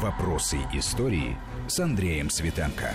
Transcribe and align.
Вопросы 0.00 0.56
истории 0.72 1.36
с 1.68 1.78
Андреем 1.78 2.30
Светенко. 2.30 2.94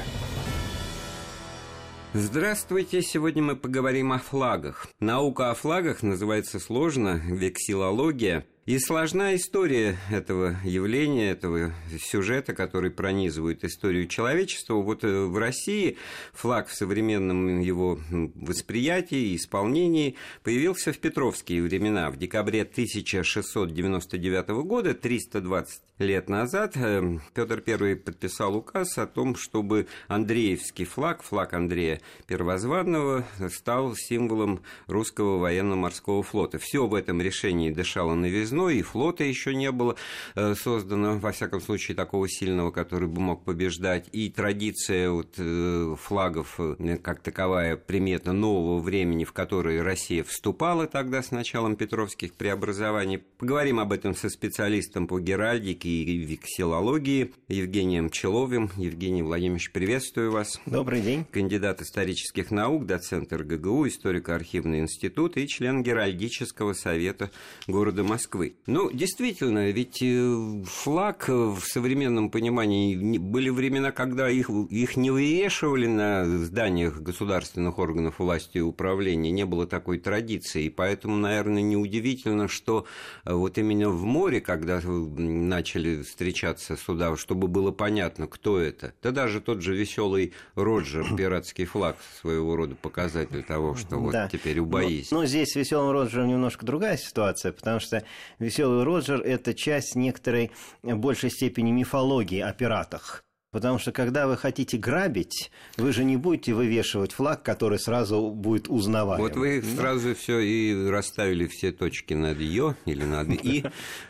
Здравствуйте! 2.13 3.03
Сегодня 3.03 3.43
мы 3.43 3.55
поговорим 3.55 4.13
о 4.13 4.17
флагах. 4.17 4.87
Наука 4.99 5.51
о 5.51 5.53
флагах 5.53 6.01
называется 6.01 6.59
сложно 6.59 7.21
вексилология– 7.23 8.47
и 8.67 8.79
сложна 8.79 9.33
история 9.33 9.97
этого 10.11 10.57
явления, 10.65 11.31
этого 11.31 11.73
сюжета, 11.97 12.53
который 12.53 12.91
пронизывает 12.91 13.63
историю 13.63 14.09
человечества. 14.09 14.73
Вот 14.73 15.05
э, 15.05 15.23
в 15.23 15.37
России 15.37 15.97
флаг 16.33 16.67
в 16.67 16.75
современном 16.75 17.61
его 17.61 17.97
восприятии 18.35 19.29
и 19.29 19.37
исполнении 19.37 20.17
появился 20.43 20.91
в 20.91 20.99
петровские 20.99 21.63
времена. 21.63 22.11
В 22.11 22.17
декабре 22.17 22.63
1699 22.63 24.49
года, 24.65 24.93
320 24.93 25.81
лет 25.99 26.29
назад, 26.29 26.75
э, 26.75 27.17
Петр 27.33 27.63
I 27.65 27.95
подписал 27.95 28.55
указ 28.55 28.97
о 28.97 29.07
том, 29.07 29.35
чтобы 29.35 29.87
Андреевский 30.07 30.85
флаг, 30.85 31.23
флаг 31.23 31.53
Андрея 31.53 32.01
Первозванного, 32.27 33.25
стал 33.49 33.95
символом 33.95 34.61
русского 34.85 35.39
военно-морского 35.39 36.21
флота. 36.23 36.59
Все 36.59 36.85
в 36.85 36.93
этом 36.93 37.21
решении 37.21 37.71
дышало 37.71 38.13
новизной 38.13 38.77
и 38.77 38.81
флота 38.81 39.23
еще 39.23 39.55
не 39.55 39.71
было 39.71 39.95
э, 40.35 40.53
создано, 40.55 41.17
во 41.17 41.31
всяком 41.31 41.61
случае, 41.61 41.95
такого 41.95 42.29
сильного, 42.29 42.71
который 42.71 43.07
бы 43.07 43.19
мог 43.19 43.43
побеждать. 43.43 44.07
И 44.11 44.29
традиция 44.29 45.09
вот, 45.09 45.33
э, 45.37 45.95
флагов, 45.99 46.59
э, 46.59 46.97
как 47.01 47.21
таковая 47.21 47.75
примета 47.75 48.33
нового 48.33 48.79
времени, 48.79 49.23
в 49.23 49.33
которое 49.33 49.81
Россия 49.83 50.23
вступала 50.23 50.85
тогда 50.85 51.23
с 51.23 51.31
началом 51.31 51.75
Петровских 51.75 52.33
преобразований. 52.33 53.17
Поговорим 53.17 53.79
об 53.79 53.93
этом 53.93 54.15
со 54.15 54.29
специалистом 54.29 55.07
по 55.07 55.19
геральдике 55.19 55.86
и 55.87 56.17
вексилологии 56.17 57.31
Евгением 57.47 58.09
Человым. 58.09 58.69
Евгений 58.75 59.23
Владимирович, 59.23 59.71
приветствую 59.71 60.31
вас. 60.31 60.59
Добрый 60.65 61.01
день. 61.01 61.25
Кандидат 61.31 61.81
исторических 61.81 62.51
наук, 62.51 62.85
доцент 62.85 63.31
РГГУ, 63.31 63.87
историко-архивный 63.87 64.79
институт 64.79 65.37
и 65.37 65.47
член 65.47 65.83
Геральдического 65.83 66.73
совета 66.73 67.31
города 67.67 68.03
Москвы. 68.03 68.55
Ну, 68.65 68.91
действительно, 68.91 69.69
ведь 69.71 70.01
э, 70.01 70.63
флаг 70.65 71.29
в 71.29 71.61
современном 71.61 72.29
понимании 72.29 73.17
были 73.17 73.49
времена, 73.49 73.91
когда 73.91 74.29
их, 74.29 74.49
их 74.49 74.97
не 74.97 75.11
вывешивали 75.11 75.87
на 75.87 76.25
зданиях 76.25 77.01
государственных 77.01 77.79
органов 77.79 78.19
власти 78.19 78.57
и 78.57 78.61
управления, 78.61 79.31
не 79.31 79.45
было 79.45 79.65
такой 79.65 79.99
традиции, 79.99 80.65
и 80.65 80.69
поэтому, 80.69 81.15
наверное, 81.15 81.61
неудивительно, 81.61 82.47
что 82.47 82.85
э, 83.23 83.33
вот 83.33 83.57
именно 83.57 83.89
в 83.89 84.03
море, 84.03 84.41
когда 84.41 84.81
начали 84.81 85.76
встречаться 86.03 86.75
суда, 86.75 87.15
чтобы 87.15 87.47
было 87.47 87.71
понятно, 87.71 88.27
кто 88.27 88.59
это, 88.59 88.93
да 89.01 89.11
даже 89.11 89.41
тот 89.41 89.61
же 89.61 89.75
веселый 89.75 90.33
Роджер, 90.55 91.05
пиратский 91.17 91.65
флаг, 91.65 91.97
своего 92.21 92.55
рода 92.55 92.75
показатель 92.75 93.43
того, 93.43 93.75
что 93.75 93.97
вот 93.97 94.11
да. 94.11 94.29
теперь 94.29 94.59
убоись. 94.59 95.11
Но, 95.11 95.19
но 95.21 95.25
здесь 95.25 95.51
с 95.51 95.55
веселым 95.55 95.91
Роджером 95.91 96.27
немножко 96.27 96.65
другая 96.65 96.97
ситуация, 96.97 97.51
потому 97.51 97.79
что 97.79 98.03
Веселый 98.39 98.83
Роджер– 98.83 99.21
это 99.25 99.53
часть 99.53 99.95
некоторой 99.95 100.51
э, 100.83 100.95
большей 100.95 101.29
степени 101.29 101.71
мифологии 101.71 102.39
о 102.39 102.53
пиратах. 102.53 103.23
Потому 103.51 103.79
что 103.79 103.93
когда 103.93 104.27
вы 104.27 104.35
хотите 104.35 104.77
грабить, 104.77 105.51
вы 105.77 105.93
же 105.93 106.03
не 106.03 106.17
будете 106.17 106.53
вывешивать 106.53 107.13
флаг, 107.13 107.43
который 107.43 107.79
сразу 107.79 108.29
будет 108.29 108.67
узнаваем. 108.67 109.21
Вот 109.21 109.37
вы 109.37 109.61
да? 109.61 109.67
сразу 109.81 110.15
все 110.15 110.39
и 110.39 110.89
расставили 110.89 111.47
все 111.47 111.71
точки 111.71 112.13
над 112.13 112.39
«ё» 112.39 112.75
или 112.85 113.05
над 113.05 113.29
«и», 113.29 113.63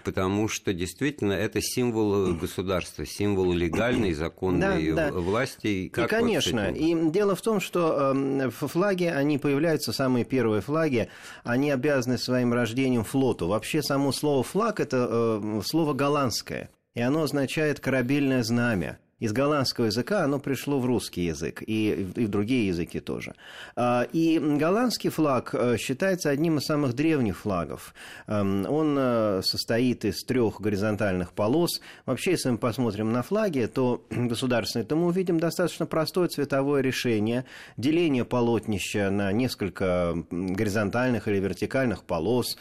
потому 0.03 0.47
что 0.47 0.73
действительно 0.73 1.33
это 1.33 1.61
символ 1.61 2.33
государства, 2.33 3.05
символ 3.05 3.53
легальной, 3.53 4.13
законной 4.13 5.11
власти. 5.11 5.67
И, 5.67 5.89
конечно. 5.89 6.71
И 6.71 7.11
дело 7.11 7.35
в 7.35 7.41
том, 7.43 7.59
что 7.59 8.13
эм, 8.15 8.49
флаги, 8.49 9.05
они 9.05 9.37
появляются, 9.37 9.93
самые 9.93 10.25
первые 10.25 10.61
флаги, 10.61 11.09
они 11.43 11.69
обязаны 11.69 12.17
своим 12.17 12.53
рождением 12.53 13.03
флоту. 13.03 13.47
Вообще 13.47 13.83
само 13.83 14.11
слово 14.11 14.41
«флаг»– 14.41 14.79
это 14.81 15.07
э, 15.09 15.61
слово 15.63 15.93
голландское, 15.93 16.71
и 16.95 17.01
оно 17.01 17.21
означает 17.21 17.79
«корабельное 17.79 18.41
знамя» 18.41 18.97
из 19.19 19.33
голландского 19.33 19.85
языка 19.85 20.23
оно 20.23 20.39
пришло 20.39 20.79
в 20.79 20.85
русский 20.85 21.25
язык 21.25 21.63
и, 21.65 22.11
и 22.15 22.25
в 22.25 22.29
другие 22.29 22.67
языки 22.67 22.99
тоже. 22.99 23.33
А, 23.75 24.07
и 24.13 24.37
голландский 24.39 25.09
флаг 25.09 25.53
э, 25.53 25.77
считается 25.77 26.29
одним 26.29 26.59
из 26.59 26.65
самых 26.65 26.93
древних 26.93 27.39
флагов. 27.39 27.95
Эм, 28.27 28.65
он 28.69 28.95
э, 28.99 29.41
состоит 29.43 30.05
из 30.05 30.23
трех 30.23 30.61
горизонтальных 30.61 31.33
полос. 31.33 31.81
Вообще, 32.05 32.31
если 32.31 32.51
мы 32.51 32.57
посмотрим 32.59 33.11
на 33.11 33.23
флаги, 33.23 33.65
то 33.65 34.05
государственные, 34.11 34.85
то 34.85 34.95
мы 34.95 35.07
увидим 35.07 35.39
достаточно 35.39 35.87
простое 35.87 36.27
цветовое 36.27 36.81
решение. 36.81 37.45
Деление 37.75 38.23
полотнища 38.23 39.09
на 39.09 39.31
несколько 39.31 40.13
горизонтальных 40.29 41.27
или 41.27 41.39
вертикальных 41.39 42.03
полос, 42.03 42.57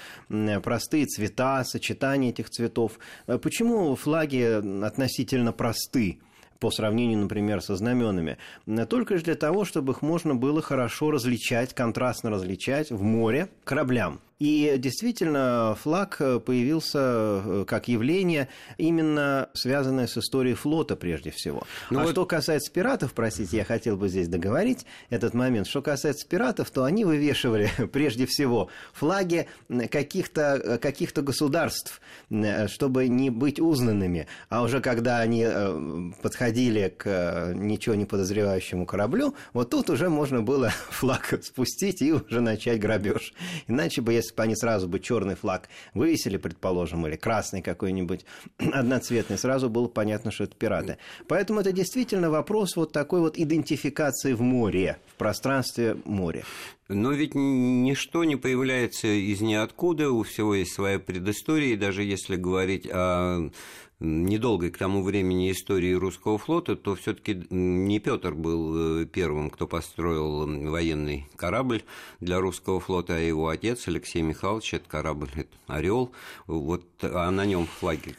простые 0.62 1.04
цвета, 1.04 1.64
сочетание 1.64 2.30
этих 2.30 2.48
цветов. 2.48 2.98
Э, 3.26 3.36
почему 3.36 3.94
флаги 3.94 4.84
относительно 4.84 5.52
просты? 5.52 6.18
По 6.58 6.70
сравнению, 6.70 7.18
например, 7.18 7.60
со 7.60 7.76
знаменами, 7.76 8.38
только 8.88 9.14
лишь 9.14 9.22
для 9.22 9.34
того, 9.34 9.64
чтобы 9.64 9.92
их 9.92 10.02
можно 10.02 10.34
было 10.34 10.62
хорошо 10.62 11.10
различать, 11.10 11.74
контрастно 11.74 12.30
различать 12.30 12.90
в 12.90 13.02
море 13.02 13.48
кораблям. 13.64 14.20
И 14.38 14.74
действительно, 14.76 15.76
флаг 15.80 16.18
появился 16.44 16.98
э, 16.98 17.64
как 17.66 17.88
явление, 17.88 18.48
именно 18.76 19.48
связанное 19.54 20.06
с 20.06 20.18
историей 20.18 20.54
флота 20.54 20.94
прежде 20.94 21.30
всего. 21.30 21.62
Ну 21.90 22.00
а 22.00 22.02
вот... 22.02 22.12
что 22.12 22.26
касается 22.26 22.70
пиратов, 22.70 23.14
простите, 23.14 23.56
я 23.56 23.64
хотел 23.64 23.96
бы 23.96 24.08
здесь 24.08 24.28
договорить 24.28 24.84
этот 25.08 25.32
момент. 25.32 25.66
Что 25.66 25.80
касается 25.80 26.28
пиратов, 26.28 26.70
то 26.70 26.84
они 26.84 27.04
вывешивали 27.04 27.70
прежде 27.92 28.26
всего 28.26 28.68
флаги 28.92 29.46
каких-то 29.90 30.78
каких 30.82 31.14
государств, 31.14 32.00
чтобы 32.66 33.08
не 33.08 33.30
быть 33.30 33.58
узнанными. 33.60 34.26
А 34.48 34.62
уже 34.62 34.80
когда 34.80 35.20
они 35.20 35.44
э, 35.46 36.10
подходили 36.22 36.92
к 36.96 37.06
э, 37.06 37.52
ничего 37.54 37.94
не 37.94 38.04
подозревающему 38.04 38.84
кораблю, 38.84 39.34
вот 39.52 39.70
тут 39.70 39.88
уже 39.88 40.10
можно 40.10 40.42
было 40.42 40.68
флаг 40.90 41.38
спустить 41.42 42.02
и 42.02 42.12
уже 42.12 42.40
начать 42.40 42.80
грабеж. 42.80 43.32
Иначе 43.66 44.02
бы, 44.02 44.12
если 44.12 44.25
если 44.26 44.34
бы 44.34 44.42
они 44.42 44.56
сразу 44.56 44.88
бы 44.88 44.98
черный 45.00 45.34
флаг 45.34 45.68
вывесили, 45.94 46.36
предположим, 46.36 47.06
или 47.06 47.16
красный 47.16 47.62
какой-нибудь 47.62 48.24
одноцветный, 48.58 49.38
сразу 49.38 49.68
было 49.70 49.88
понятно, 49.88 50.30
что 50.30 50.44
это 50.44 50.54
пираты. 50.56 50.98
Поэтому 51.28 51.60
это 51.60 51.72
действительно 51.72 52.30
вопрос 52.30 52.76
вот 52.76 52.92
такой 52.92 53.20
вот 53.20 53.38
идентификации 53.38 54.32
в 54.32 54.40
море, 54.40 54.98
в 55.14 55.14
пространстве 55.14 55.96
моря. 56.04 56.44
Но 56.88 57.12
ведь 57.12 57.34
ничто 57.34 58.24
не 58.24 58.36
появляется 58.36 59.08
из 59.08 59.40
ниоткуда, 59.40 60.10
у 60.10 60.22
всего 60.22 60.54
есть 60.54 60.72
своя 60.72 60.98
предыстория, 60.98 61.74
и 61.74 61.76
даже 61.76 62.04
если 62.04 62.36
говорить 62.36 62.86
о 62.88 63.50
недолгой 64.00 64.70
к 64.70 64.78
тому 64.78 65.02
времени 65.02 65.50
истории 65.50 65.92
русского 65.92 66.38
флота, 66.38 66.76
то 66.76 66.94
все-таки 66.94 67.46
не 67.50 67.98
Петр 67.98 68.34
был 68.34 69.02
э, 69.02 69.06
первым, 69.06 69.50
кто 69.50 69.66
построил 69.66 70.46
военный 70.70 71.26
корабль 71.36 71.82
для 72.20 72.38
русского 72.38 72.80
флота, 72.80 73.14
а 73.14 73.18
его 73.18 73.48
отец 73.48 73.88
Алексей 73.88 74.22
Михайлович, 74.22 74.74
это 74.74 74.88
корабль 74.88 75.30
это 75.34 75.56
Орел, 75.66 76.12
вот, 76.46 76.84
а 77.02 77.30
на 77.30 77.46
нем 77.46 77.66
флаги 77.66 78.14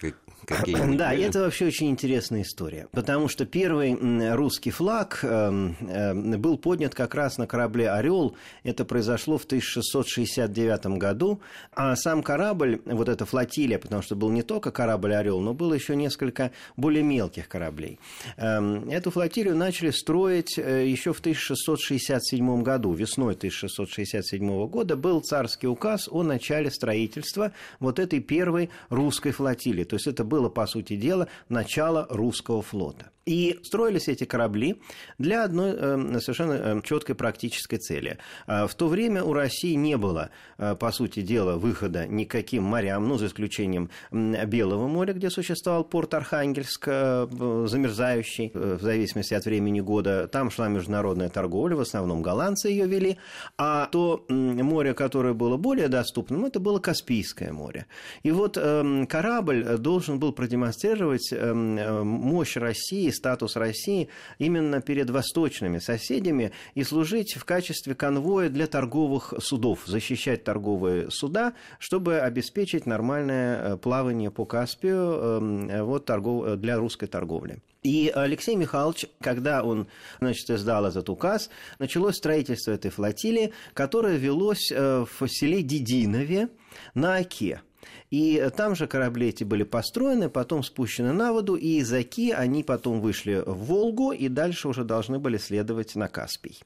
какие-нибудь. 0.45 0.97
Да, 0.97 1.13
это 1.13 1.41
вообще 1.41 1.67
очень 1.67 1.89
интересная 1.89 2.41
история, 2.41 2.87
потому 2.91 3.27
что 3.27 3.45
первый 3.45 3.95
русский 4.33 4.71
флаг 4.71 5.19
эм, 5.23 5.77
эм, 5.81 6.41
был 6.41 6.57
поднят 6.57 6.95
как 6.95 7.13
раз 7.13 7.37
на 7.37 7.45
корабле 7.45 7.91
Орел. 7.91 8.35
Это 8.63 8.83
произошло 8.83 9.37
в 9.37 9.45
1669 9.45 10.97
году, 10.97 11.39
а 11.71 11.95
сам 11.95 12.23
корабль, 12.23 12.81
вот 12.85 13.09
эта 13.09 13.25
флотилия, 13.25 13.77
потому 13.77 14.01
что 14.01 14.15
был 14.15 14.31
не 14.31 14.41
только 14.41 14.71
корабль 14.71 15.13
Орел, 15.13 15.39
но 15.39 15.53
был 15.53 15.67
было 15.67 15.73
еще 15.73 15.97
несколько 15.97 16.51
более 16.77 17.03
мелких 17.03 17.49
кораблей. 17.49 17.99
Эм, 18.37 18.89
эту 18.89 19.11
флотилию 19.11 19.55
начали 19.55 19.91
строить 19.91 20.57
э, 20.57 20.87
еще 20.87 21.11
в 21.11 21.19
1667 21.19 22.63
году. 22.63 22.93
Весной 22.93 23.33
1667 23.33 24.67
года 24.67 24.95
был 24.95 25.19
царский 25.19 25.67
указ 25.67 26.07
о 26.09 26.23
начале 26.23 26.71
строительства 26.71 27.51
вот 27.81 27.99
этой 27.99 28.21
первой 28.21 28.69
русской 28.89 29.31
флотилии. 29.31 29.83
То 29.83 29.97
есть 29.97 30.07
это 30.07 30.23
было, 30.27 30.49
по 30.49 30.67
сути 30.67 30.95
дела, 30.95 31.27
начало 31.49 32.05
русского 32.09 32.61
флота. 32.61 33.11
И 33.27 33.59
строились 33.61 34.07
эти 34.07 34.23
корабли 34.23 34.81
для 35.17 35.43
одной 35.43 35.75
э, 35.77 36.19
совершенно 36.21 36.53
э, 36.53 36.81
четкой 36.83 37.15
практической 37.15 37.77
цели. 37.77 38.17
В 38.47 38.69
то 38.75 38.87
время 38.87 39.23
у 39.23 39.33
России 39.33 39.73
не 39.73 39.97
было, 39.97 40.29
по 40.57 40.91
сути 40.91 41.21
дела, 41.21 41.57
выхода 41.57 42.07
никаким 42.07 42.63
морям, 42.63 43.07
ну, 43.07 43.17
за 43.17 43.27
исключением 43.27 43.89
Белого 44.11 44.87
моря, 44.87 45.13
где 45.13 45.29
существовал 45.29 45.83
порт 45.83 46.13
Архангельск, 46.13 46.85
замерзающий, 46.85 48.51
в 48.53 48.81
зависимости 48.81 49.33
от 49.33 49.45
времени 49.45 49.81
года. 49.81 50.27
Там 50.27 50.49
шла 50.49 50.69
международная 50.69 51.29
торговля, 51.29 51.75
в 51.75 51.81
основном 51.81 52.21
голландцы 52.21 52.69
ее 52.69 52.87
вели. 52.87 53.17
А 53.57 53.87
то 53.87 54.25
море, 54.29 54.93
которое 54.93 55.33
было 55.33 55.57
более 55.57 55.89
доступным, 55.89 56.45
это 56.45 56.59
было 56.59 56.79
Каспийское 56.79 57.51
море. 57.51 57.85
И 58.23 58.31
вот 58.31 58.57
эм, 58.57 59.05
корабль 59.07 59.77
должен 59.77 60.19
был 60.19 60.31
продемонстрировать 60.31 61.29
эм, 61.31 62.07
мощь 62.07 62.55
России, 62.55 63.09
статус 63.17 63.55
России 63.55 64.09
именно 64.39 64.81
перед 64.81 65.09
восточными 65.09 65.79
соседями 65.79 66.51
и 66.75 66.83
служить 66.83 67.35
в 67.35 67.43
качестве 67.43 67.95
конвоя 67.95 68.49
для 68.49 68.67
торговых 68.67 69.33
судов, 69.39 69.81
защищать 69.85 70.43
торговые 70.43 71.11
суда, 71.11 71.53
чтобы 71.79 72.19
обеспечить 72.19 72.85
нормальное 72.85 73.73
э, 73.73 73.77
плавание 73.77 74.31
по 74.31 74.45
Каспию 74.45 74.97
эм, 74.97 75.85
вот, 75.85 76.05
торгов... 76.05 76.57
для 76.57 76.77
русской 76.77 77.07
торговли. 77.07 77.61
И 77.83 78.11
Алексей 78.13 78.55
Михайлович, 78.55 79.05
когда 79.21 79.63
он 79.63 79.87
значит, 80.19 80.49
издал 80.49 80.85
этот 80.85 81.09
указ, 81.09 81.49
началось 81.79 82.17
строительство 82.17 82.71
этой 82.71 82.91
флотилии, 82.91 83.53
которое 83.73 84.17
велось 84.17 84.71
э, 84.71 85.05
в 85.09 85.27
селе 85.27 85.61
Дединове 85.61 86.49
на 86.93 87.15
Оке. 87.15 87.61
И 88.09 88.49
там 88.55 88.75
же 88.75 88.87
корабли 88.87 89.29
эти 89.29 89.43
были 89.43 89.63
построены, 89.63 90.29
потом 90.29 90.63
спущены 90.63 91.11
на 91.11 91.33
воду, 91.33 91.55
и 91.55 91.79
из 91.79 91.91
Оки 91.91 92.31
они 92.31 92.63
потом 92.63 93.01
вышли 93.01 93.43
в 93.45 93.65
Волгу 93.65 94.13
и 94.13 94.29
дальше 94.29 94.69
уже 94.69 94.85
должны 94.85 95.19
были 95.19 95.37
следовать 95.37 95.95
на 95.95 96.07
Каспий. 96.07 96.59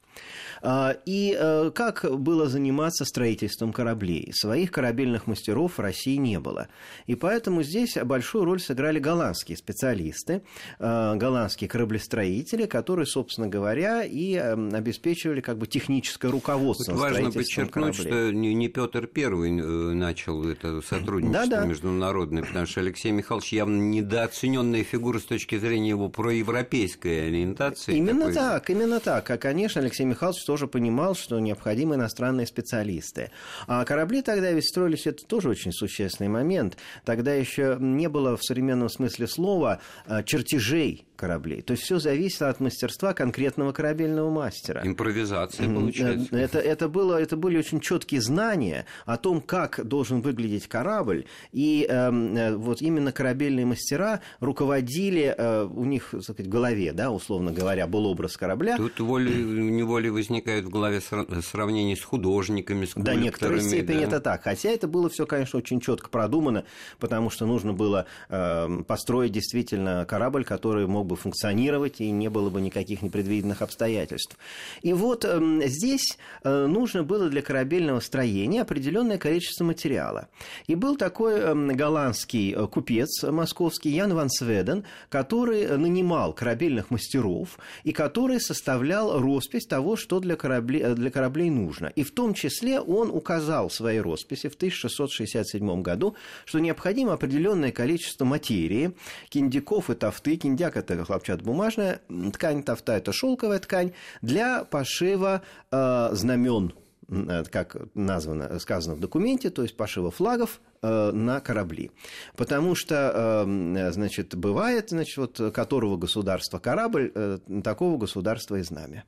А, 0.60 0.96
и 1.04 1.36
э, 1.38 1.72
как 1.74 2.06
было 2.18 2.48
заниматься 2.48 3.04
строительством 3.04 3.72
кораблей? 3.72 4.32
Своих 4.32 4.70
корабельных 4.70 5.26
мастеров 5.26 5.78
в 5.78 5.80
России 5.80 6.16
не 6.16 6.38
было. 6.38 6.68
И 7.06 7.16
поэтому 7.16 7.64
здесь 7.64 7.96
большую 7.96 8.44
роль 8.44 8.60
сыграли 8.60 9.00
голландские 9.00 9.56
специалисты, 9.56 10.42
э, 10.78 11.16
голландские 11.16 11.68
кораблестроители, 11.68 12.66
которые, 12.66 13.06
собственно 13.06 13.48
говоря, 13.48 14.04
и 14.04 14.36
обеспечивали 14.36 15.40
как 15.40 15.58
бы 15.58 15.66
техническое 15.66 16.30
руководство. 16.30 16.92
Вот 16.92 17.00
важно 17.00 17.32
подчеркнуть, 17.32 17.96
кораблей. 17.96 18.30
что 18.30 18.32
не 18.32 18.68
Петр 18.68 19.08
Первый 19.08 19.50
э, 19.50 19.92
начал 19.94 20.46
это 20.46 20.80
сотрудничество 20.82 21.31
да, 21.32 21.46
да. 21.46 21.64
международное, 21.64 22.42
потому 22.42 22.66
что 22.66 22.80
Алексей 22.80 23.10
Михайлович 23.10 23.52
явно 23.52 23.80
недооцененная 23.80 24.84
фигура 24.84 25.18
с 25.18 25.24
точки 25.24 25.58
зрения 25.58 25.90
его 25.90 26.08
проевропейской 26.08 27.28
ориентации. 27.28 27.96
Именно 27.96 28.20
такой... 28.20 28.34
так, 28.34 28.70
именно 28.70 29.00
так. 29.00 29.30
А, 29.30 29.38
конечно, 29.38 29.80
Алексей 29.80 30.04
Михайлович 30.04 30.44
тоже 30.44 30.66
понимал, 30.66 31.14
что 31.14 31.38
необходимы 31.38 31.96
иностранные 31.96 32.46
специалисты. 32.46 33.30
А 33.66 33.84
корабли 33.84 34.22
тогда 34.22 34.50
ведь 34.52 34.68
строились, 34.68 35.06
это 35.06 35.24
тоже 35.24 35.48
очень 35.48 35.72
существенный 35.72 36.28
момент. 36.28 36.76
Тогда 37.04 37.34
еще 37.34 37.76
не 37.80 38.08
было 38.08 38.36
в 38.36 38.44
современном 38.44 38.88
смысле 38.88 39.26
слова 39.26 39.80
а, 40.06 40.22
чертежей 40.22 41.06
кораблей. 41.22 41.62
То 41.62 41.74
есть 41.74 41.84
все 41.84 42.00
зависит 42.00 42.42
от 42.42 42.58
мастерства 42.58 43.14
конкретного 43.14 43.70
корабельного 43.70 44.28
мастера. 44.28 44.82
Импровизация 44.84 45.72
получается. 45.72 46.36
Это, 46.36 46.58
это, 46.58 46.88
было, 46.88 47.16
это 47.22 47.36
были 47.36 47.58
очень 47.58 47.78
четкие 47.78 48.20
знания 48.20 48.86
о 49.06 49.16
том, 49.18 49.40
как 49.40 49.86
должен 49.86 50.20
выглядеть 50.20 50.66
корабль. 50.66 51.26
И 51.52 51.86
эм, 51.88 52.36
э, 52.36 52.56
вот 52.56 52.82
именно 52.82 53.12
корабельные 53.12 53.64
мастера 53.64 54.20
руководили, 54.40 55.32
э, 55.38 55.64
у 55.64 55.84
них 55.84 56.08
так 56.10 56.22
сказать, 56.22 56.46
в 56.48 56.50
голове, 56.50 56.92
да, 56.92 57.12
условно 57.12 57.52
говоря, 57.52 57.86
был 57.86 58.06
образ 58.06 58.36
корабля. 58.36 58.76
Тут 58.76 58.98
волей-неволей 58.98 60.10
возникает 60.10 60.64
в 60.64 60.70
голове 60.70 61.00
сравнение 61.00 61.94
с 61.94 62.02
художниками, 62.02 62.84
с 62.84 62.94
До 62.96 63.14
некоторой 63.14 63.60
степени 63.60 64.00
да. 64.00 64.06
это 64.06 64.20
так. 64.20 64.42
Хотя 64.42 64.70
это 64.70 64.88
было 64.88 65.08
все, 65.08 65.24
конечно, 65.24 65.60
очень 65.60 65.80
четко 65.80 66.10
продумано, 66.10 66.64
потому 66.98 67.30
что 67.30 67.46
нужно 67.46 67.72
было 67.72 68.06
э, 68.28 68.82
построить 68.88 69.30
действительно 69.30 70.04
корабль, 70.04 70.44
который 70.44 70.88
мог 70.88 71.06
бы 71.06 71.11
функционировать, 71.16 72.00
и 72.00 72.10
не 72.10 72.28
было 72.28 72.50
бы 72.50 72.60
никаких 72.60 73.02
непредвиденных 73.02 73.62
обстоятельств. 73.62 74.36
И 74.82 74.92
вот 74.92 75.24
э, 75.24 75.40
здесь 75.66 76.18
э, 76.44 76.66
нужно 76.66 77.02
было 77.02 77.28
для 77.28 77.42
корабельного 77.42 78.00
строения 78.00 78.62
определенное 78.62 79.18
количество 79.18 79.64
материала. 79.64 80.28
И 80.66 80.74
был 80.74 80.96
такой 80.96 81.34
э, 81.34 81.54
голландский 81.54 82.54
э, 82.54 82.66
купец 82.66 83.22
московский 83.22 83.90
Ян 83.90 84.14
Ван 84.14 84.30
Сведен, 84.30 84.84
который 85.08 85.76
нанимал 85.76 86.32
корабельных 86.32 86.90
мастеров 86.90 87.58
и 87.84 87.92
который 87.92 88.40
составлял 88.40 89.18
роспись 89.20 89.66
того, 89.66 89.96
что 89.96 90.20
для 90.20 90.36
кораблей, 90.36 90.82
э, 90.82 90.94
для 90.94 91.10
кораблей 91.10 91.50
нужно. 91.50 91.86
И 91.86 92.02
в 92.02 92.10
том 92.12 92.34
числе 92.34 92.80
он 92.80 93.10
указал 93.10 93.68
в 93.68 93.74
своей 93.74 94.00
росписи 94.00 94.48
в 94.48 94.54
1667 94.54 95.82
году, 95.82 96.16
что 96.44 96.58
необходимо 96.58 97.12
определенное 97.12 97.72
количество 97.72 98.24
материи, 98.24 98.92
киндиков 99.28 99.90
и 99.90 99.94
тафты. 99.94 100.36
Киндяк– 100.36 100.76
это 100.76 100.91
хлопчатобумажная 100.96 102.00
ткань, 102.32 102.62
тафта– 102.62 102.92
это 102.96 103.12
шелковая 103.12 103.58
ткань, 103.58 103.92
для 104.20 104.64
пошива 104.64 105.42
э, 105.70 106.08
знамен 106.12 106.74
э, 107.08 107.44
как 107.50 107.76
названо, 107.94 108.58
сказано 108.58 108.94
в 108.94 109.00
документе, 109.00 109.50
то 109.50 109.62
есть 109.62 109.76
пошива 109.76 110.10
флагов 110.10 110.60
э, 110.82 111.10
на 111.12 111.40
корабли. 111.40 111.90
Потому 112.36 112.74
что, 112.74 113.44
э, 113.46 113.92
значит, 113.92 114.34
бывает, 114.34 114.90
значит, 114.90 115.16
вот 115.16 115.52
которого 115.54 115.96
государства 115.96 116.58
корабль, 116.58 117.12
э, 117.14 117.38
такого 117.64 117.98
государства 117.98 118.56
и 118.56 118.62
знамя. 118.62 119.04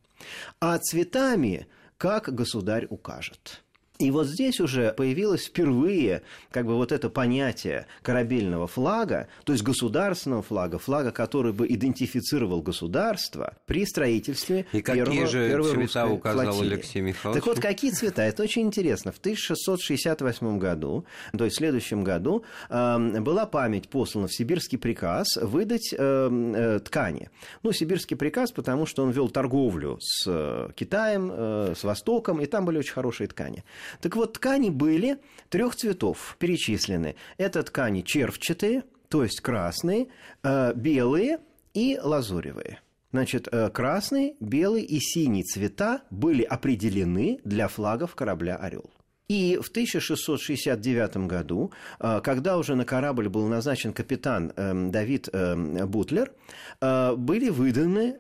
А 0.60 0.78
цветами, 0.78 1.66
как 1.96 2.34
государь 2.34 2.86
укажет. 2.90 3.64
И 3.99 4.11
вот 4.11 4.26
здесь 4.26 4.58
уже 4.58 4.93
появилось 4.93 5.44
впервые 5.46 6.23
как 6.50 6.67
бы 6.67 6.75
вот 6.75 6.91
это 6.91 7.08
понятие 7.08 7.87
корабельного 8.02 8.67
флага, 8.67 9.29
то 9.44 9.52
есть 9.52 9.64
государственного 9.64 10.43
флага, 10.43 10.81
флага, 10.81 11.12
который 11.12 11.52
бы 11.52 11.69
идентифицировал 11.69 12.61
государство 12.61 13.56
при 13.67 13.87
строительстве 13.87 14.67
И 14.73 14.82
первого, 14.82 15.05
какие 15.05 15.26
же 15.26 15.49
первой 15.49 15.87
цвета 15.87 16.08
указал 16.08 16.52
флотилии. 16.52 16.73
Алексей 16.75 17.02
Михайлович? 17.02 17.41
Так 17.41 17.46
вот, 17.46 17.62
какие 17.62 17.93
цвета? 17.93 18.23
Это 18.23 18.43
очень 18.43 18.62
интересно. 18.62 19.12
В 19.12 19.19
1668 19.19 20.58
году, 20.58 21.05
то 21.37 21.44
есть 21.44 21.55
в 21.55 21.58
следующем 21.58 22.02
году, 22.02 22.44
э, 22.70 23.20
была 23.20 23.46
память 23.46 23.88
послана 23.88 24.26
в 24.26 24.35
сибирский 24.35 24.76
приказ 24.76 25.37
выдать 25.37 25.94
э, 25.96 25.96
э, 25.96 26.81
ткани. 26.81 27.31
Ну, 27.62 27.70
сибирский 27.70 28.17
приказ, 28.17 28.50
потому 28.50 28.87
что 28.87 29.05
он 29.05 29.12
вел 29.12 29.29
торговлю 29.29 29.99
с 30.00 30.25
э, 30.26 30.70
Китаем, 30.75 31.31
э, 31.32 31.75
с 31.76 31.85
Востоком, 31.85 32.41
и 32.41 32.46
там 32.46 32.64
были 32.64 32.79
очень 32.79 32.93
хорошие 32.93 33.29
ткани. 33.29 33.62
Так 34.00 34.16
вот, 34.16 34.34
ткани 34.34 34.70
были 34.70 35.19
трех 35.48 35.76
цветов 35.76 36.36
перечислены. 36.38 37.16
Это 37.38 37.62
ткани 37.62 38.02
червчатые, 38.02 38.82
то 39.08 39.22
есть 39.22 39.40
красные, 39.40 40.08
э, 40.42 40.72
белые 40.75 41.38
и 41.72 41.98
лазуревые. 42.02 42.81
Значит, 43.12 43.46
э, 43.52 43.70
красный, 43.70 44.34
белый 44.40 44.82
и 44.82 44.98
синий 44.98 45.44
цвета 45.44 46.02
были 46.10 46.42
определены 46.42 47.38
для 47.44 47.69
флагов 47.69 48.16
корабля 48.16 48.56
«Орел». 48.56 48.90
И 49.28 49.56
в 49.62 49.69
1669 49.70 51.28
году, 51.28 51.70
э, 52.00 52.20
когда 52.25 52.58
уже 52.58 52.75
на 52.75 52.84
корабль 52.84 53.28
был 53.28 53.46
назначен 53.46 53.92
капитан 53.92 54.52
Давид 54.90 55.28
Бутлер, 55.32 56.32
были 56.81 57.50
выданы 57.50 58.19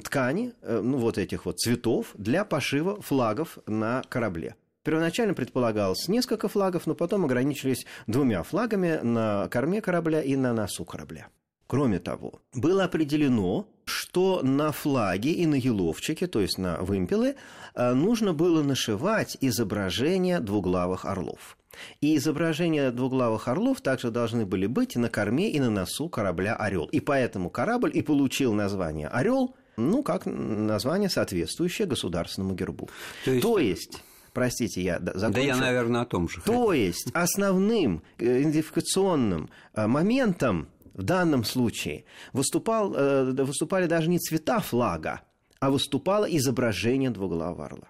ткани, 0.00 0.54
ну 0.62 0.98
вот 0.98 1.18
этих 1.18 1.46
вот 1.46 1.60
цветов 1.60 2.08
для 2.18 2.44
пошива 2.44 3.00
флагов 3.00 3.58
на 3.66 4.02
корабле. 4.08 4.56
Первоначально 4.86 5.34
предполагалось 5.34 6.06
несколько 6.06 6.46
флагов, 6.46 6.86
но 6.86 6.94
потом 6.94 7.24
ограничились 7.24 7.86
двумя 8.06 8.44
флагами 8.44 9.00
на 9.02 9.48
корме 9.48 9.80
корабля 9.80 10.22
и 10.22 10.36
на 10.36 10.52
носу 10.52 10.84
корабля. 10.84 11.26
Кроме 11.66 11.98
того, 11.98 12.40
было 12.54 12.84
определено, 12.84 13.66
что 13.84 14.42
на 14.44 14.70
флаге 14.70 15.32
и 15.32 15.44
на 15.46 15.56
еловчике, 15.56 16.28
то 16.28 16.40
есть 16.40 16.58
на 16.58 16.76
вымпелы, 16.76 17.34
э, 17.74 17.94
нужно 17.94 18.32
было 18.32 18.62
нашивать 18.62 19.36
изображение 19.40 20.38
двуглавых 20.38 21.04
орлов. 21.04 21.58
И 22.00 22.16
изображения 22.16 22.92
двуглавых 22.92 23.48
орлов 23.48 23.80
также 23.80 24.12
должны 24.12 24.46
были 24.46 24.66
быть 24.66 24.94
на 24.94 25.08
корме 25.08 25.50
и 25.50 25.58
на 25.58 25.68
носу 25.68 26.08
корабля 26.08 26.54
«Орел». 26.54 26.84
И 26.84 27.00
поэтому 27.00 27.50
корабль 27.50 27.90
и 27.92 28.02
получил 28.02 28.52
название 28.52 29.08
«Орел», 29.08 29.56
ну, 29.76 30.04
как 30.04 30.26
название, 30.26 31.10
соответствующее 31.10 31.88
государственному 31.88 32.54
гербу. 32.54 32.88
То 33.24 33.32
есть, 33.32 33.42
То 33.42 33.58
есть 33.58 34.02
простите, 34.36 34.82
я 34.82 34.98
закончу. 34.98 35.32
Да 35.32 35.40
я, 35.40 35.56
наверное, 35.56 36.02
о 36.02 36.04
том 36.04 36.28
же. 36.28 36.42
То 36.42 36.74
есть 36.74 37.10
основным 37.14 38.02
э, 38.18 38.42
идентификационным 38.42 39.48
э, 39.74 39.86
моментом 39.86 40.68
в 40.92 41.02
данном 41.02 41.42
случае 41.42 42.04
выступал, 42.34 42.94
э, 42.94 43.32
выступали 43.32 43.86
даже 43.86 44.10
не 44.10 44.18
цвета 44.18 44.60
флага, 44.60 45.22
а 45.58 45.70
выступало 45.70 46.26
изображение 46.26 47.08
двуглавого 47.08 47.64
орла. 47.64 47.88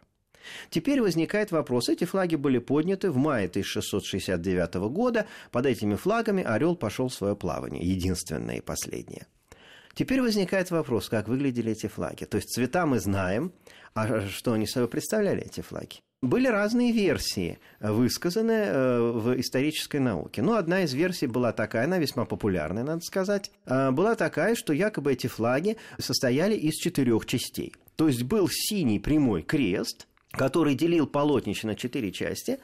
Теперь 0.70 1.00
возникает 1.00 1.50
вопрос. 1.50 1.88
Эти 1.88 2.04
флаги 2.04 2.36
были 2.36 2.58
подняты 2.58 3.10
в 3.10 3.16
мае 3.16 3.48
1669 3.48 4.74
года. 4.88 5.26
Под 5.50 5.66
этими 5.66 5.96
флагами 5.96 6.44
орел 6.44 6.76
пошел 6.76 7.08
в 7.08 7.14
свое 7.14 7.34
плавание, 7.34 7.82
единственное 7.82 8.58
и 8.58 8.60
последнее. 8.60 9.26
Теперь 9.94 10.22
возникает 10.22 10.70
вопрос, 10.70 11.08
как 11.08 11.26
выглядели 11.26 11.72
эти 11.72 11.88
флаги. 11.88 12.24
То 12.24 12.36
есть 12.36 12.50
цвета 12.50 12.86
мы 12.86 13.00
знаем, 13.00 13.52
а 13.94 14.28
что 14.28 14.52
они 14.52 14.66
собой 14.68 14.88
представляли, 14.88 15.42
эти 15.42 15.62
флаги? 15.62 16.05
Были 16.23 16.49
разные 16.49 16.92
версии, 16.92 17.58
высказаны 17.78 18.52
э, 18.52 19.00
в 19.00 19.38
исторической 19.38 19.99
науке. 19.99 20.40
Но 20.40 20.54
одна 20.54 20.82
из 20.82 20.94
версий 20.94 21.26
была 21.26 21.52
такая, 21.52 21.85
она 21.85 21.99
весьма 21.99 22.25
популярная, 22.25 22.85
надо 22.85 23.02
сказать, 23.02 23.50
э, 23.66 23.90
была 23.90 24.14
такая, 24.14 24.54
что 24.54 24.73
якобы 24.73 25.12
эти 25.12 25.26
флаги 25.26 25.76
состояли 25.99 26.54
из 26.54 26.75
четырех 26.76 27.26
частей. 27.26 27.75
То 27.96 28.08
есть 28.08 28.23
был 28.23 28.49
синий 28.50 28.99
прямой 28.99 29.42
крест, 29.42 30.06
который 30.30 30.75
делил 30.75 31.06
полотнище 31.06 31.66
на 31.66 31.75
четыре 31.75 32.11
части. 32.12 32.61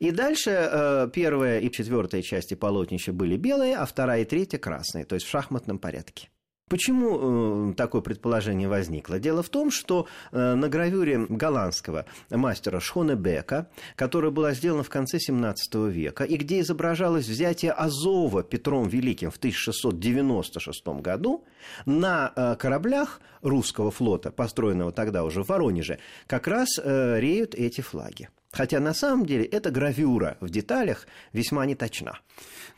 И 0.00 0.10
дальше 0.10 0.50
э, 0.50 1.08
первая 1.12 1.60
и 1.60 1.70
четвертая 1.70 2.22
части 2.22 2.54
полотнища 2.54 3.12
были 3.12 3.36
белые, 3.36 3.76
а 3.76 3.86
вторая 3.86 4.22
и 4.22 4.24
третья 4.24 4.58
красные, 4.58 5.04
то 5.04 5.14
есть 5.14 5.26
в 5.26 5.30
шахматном 5.30 5.78
порядке. 5.78 6.28
Почему 6.68 7.70
э, 7.70 7.74
такое 7.74 8.02
предположение 8.02 8.66
возникло? 8.66 9.20
Дело 9.20 9.44
в 9.44 9.48
том, 9.48 9.70
что 9.70 10.08
э, 10.32 10.54
на 10.56 10.68
гравюре 10.68 11.24
голландского 11.28 12.06
мастера 12.28 12.80
Шхонебека, 12.80 13.70
которая 13.94 14.32
была 14.32 14.52
сделана 14.52 14.82
в 14.82 14.90
конце 14.90 15.20
17 15.20 15.74
века, 15.92 16.24
и 16.24 16.36
где 16.36 16.58
изображалось 16.58 17.28
взятие 17.28 17.70
Азова 17.70 18.42
Петром 18.42 18.88
Великим 18.88 19.30
в 19.30 19.36
1696 19.36 20.88
году, 21.02 21.44
на 21.84 22.32
э, 22.34 22.56
кораблях 22.56 23.20
русского 23.42 23.92
флота, 23.92 24.32
построенного 24.32 24.90
тогда 24.90 25.22
уже 25.22 25.44
в 25.44 25.48
Воронеже, 25.50 26.00
как 26.26 26.48
раз 26.48 26.80
реют 26.84 27.54
эти 27.54 27.80
флаги. 27.80 28.28
Хотя 28.56 28.80
на 28.80 28.94
самом 28.94 29.26
деле 29.26 29.44
эта 29.44 29.70
гравюра 29.70 30.38
в 30.40 30.48
деталях 30.48 31.06
весьма 31.34 31.66
неточна. 31.66 32.20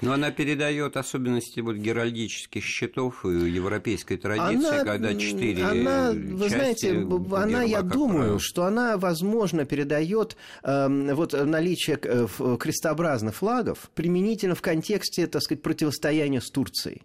Но 0.01 0.13
она 0.13 0.33
передает 0.33 0.97
особенности 0.97 1.61
вот 1.61 1.77
геральдических 1.77 2.65
щитов 2.65 3.25
и 3.25 3.29
европейской 3.29 4.17
традиции, 4.17 4.81
она, 4.81 4.85
когда 4.85 5.15
четыре 5.15 5.63
она, 5.63 6.13
части 6.13 6.33
Вы 6.33 6.49
знаете, 6.49 7.07
она, 7.33 7.63
я 7.63 7.83
думаю, 7.83 8.19
правило. 8.19 8.41
что 8.41 8.65
она, 8.65 8.97
возможно, 8.97 9.65
передает 9.65 10.37
э, 10.65 11.15
вот 11.15 11.33
наличие 11.33 11.97
э, 12.03 12.27
крестообразных 12.59 13.37
флагов 13.37 13.91
применительно 13.95 14.57
в 14.57 14.63
контексте, 14.63 15.29
так 15.29 15.43
сказать, 15.43 15.63
противостояния 15.63 16.41
с 16.41 16.51
Турцией 16.51 17.03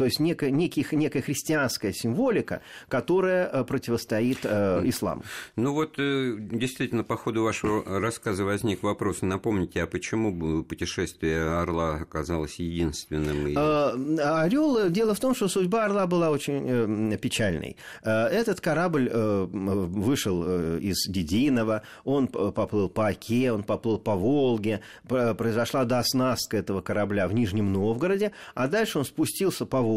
то 0.00 0.06
есть 0.06 0.18
некая, 0.18 0.50
неких, 0.50 0.92
некая 0.92 1.20
христианская 1.20 1.92
символика, 1.92 2.62
которая 2.88 3.46
э, 3.46 3.64
противостоит 3.64 4.38
э, 4.44 4.80
исламу. 4.84 5.24
Ну 5.56 5.74
вот, 5.74 5.98
э, 5.98 6.36
действительно, 6.38 7.04
по 7.04 7.18
ходу 7.18 7.42
вашего 7.42 8.00
рассказа 8.00 8.46
возник 8.46 8.82
вопрос, 8.82 9.20
напомните, 9.20 9.82
а 9.82 9.86
почему 9.86 10.64
путешествие 10.64 11.42
Орла 11.42 11.96
оказалось 11.96 12.54
единственным? 12.54 13.46
И... 13.46 13.54
Э, 13.54 14.40
Орел, 14.42 14.88
дело 14.88 15.14
в 15.14 15.20
том, 15.20 15.34
что 15.34 15.48
судьба 15.48 15.84
Орла 15.84 16.06
была 16.06 16.30
очень 16.30 17.18
печальной. 17.18 17.76
Этот 18.02 18.62
корабль 18.62 19.10
вышел 19.12 20.78
из 20.78 21.06
Дединова, 21.06 21.82
он 22.04 22.26
поплыл 22.26 22.88
по 22.88 23.08
Оке, 23.08 23.52
он 23.52 23.64
поплыл 23.64 23.98
по 23.98 24.14
Волге, 24.14 24.80
произошла 25.06 25.84
дооснастка 25.84 26.56
этого 26.56 26.80
корабля 26.80 27.28
в 27.28 27.34
Нижнем 27.34 27.70
Новгороде, 27.70 28.32
а 28.54 28.66
дальше 28.66 28.98
он 28.98 29.04
спустился 29.04 29.66
по 29.66 29.82
Волге 29.82 29.89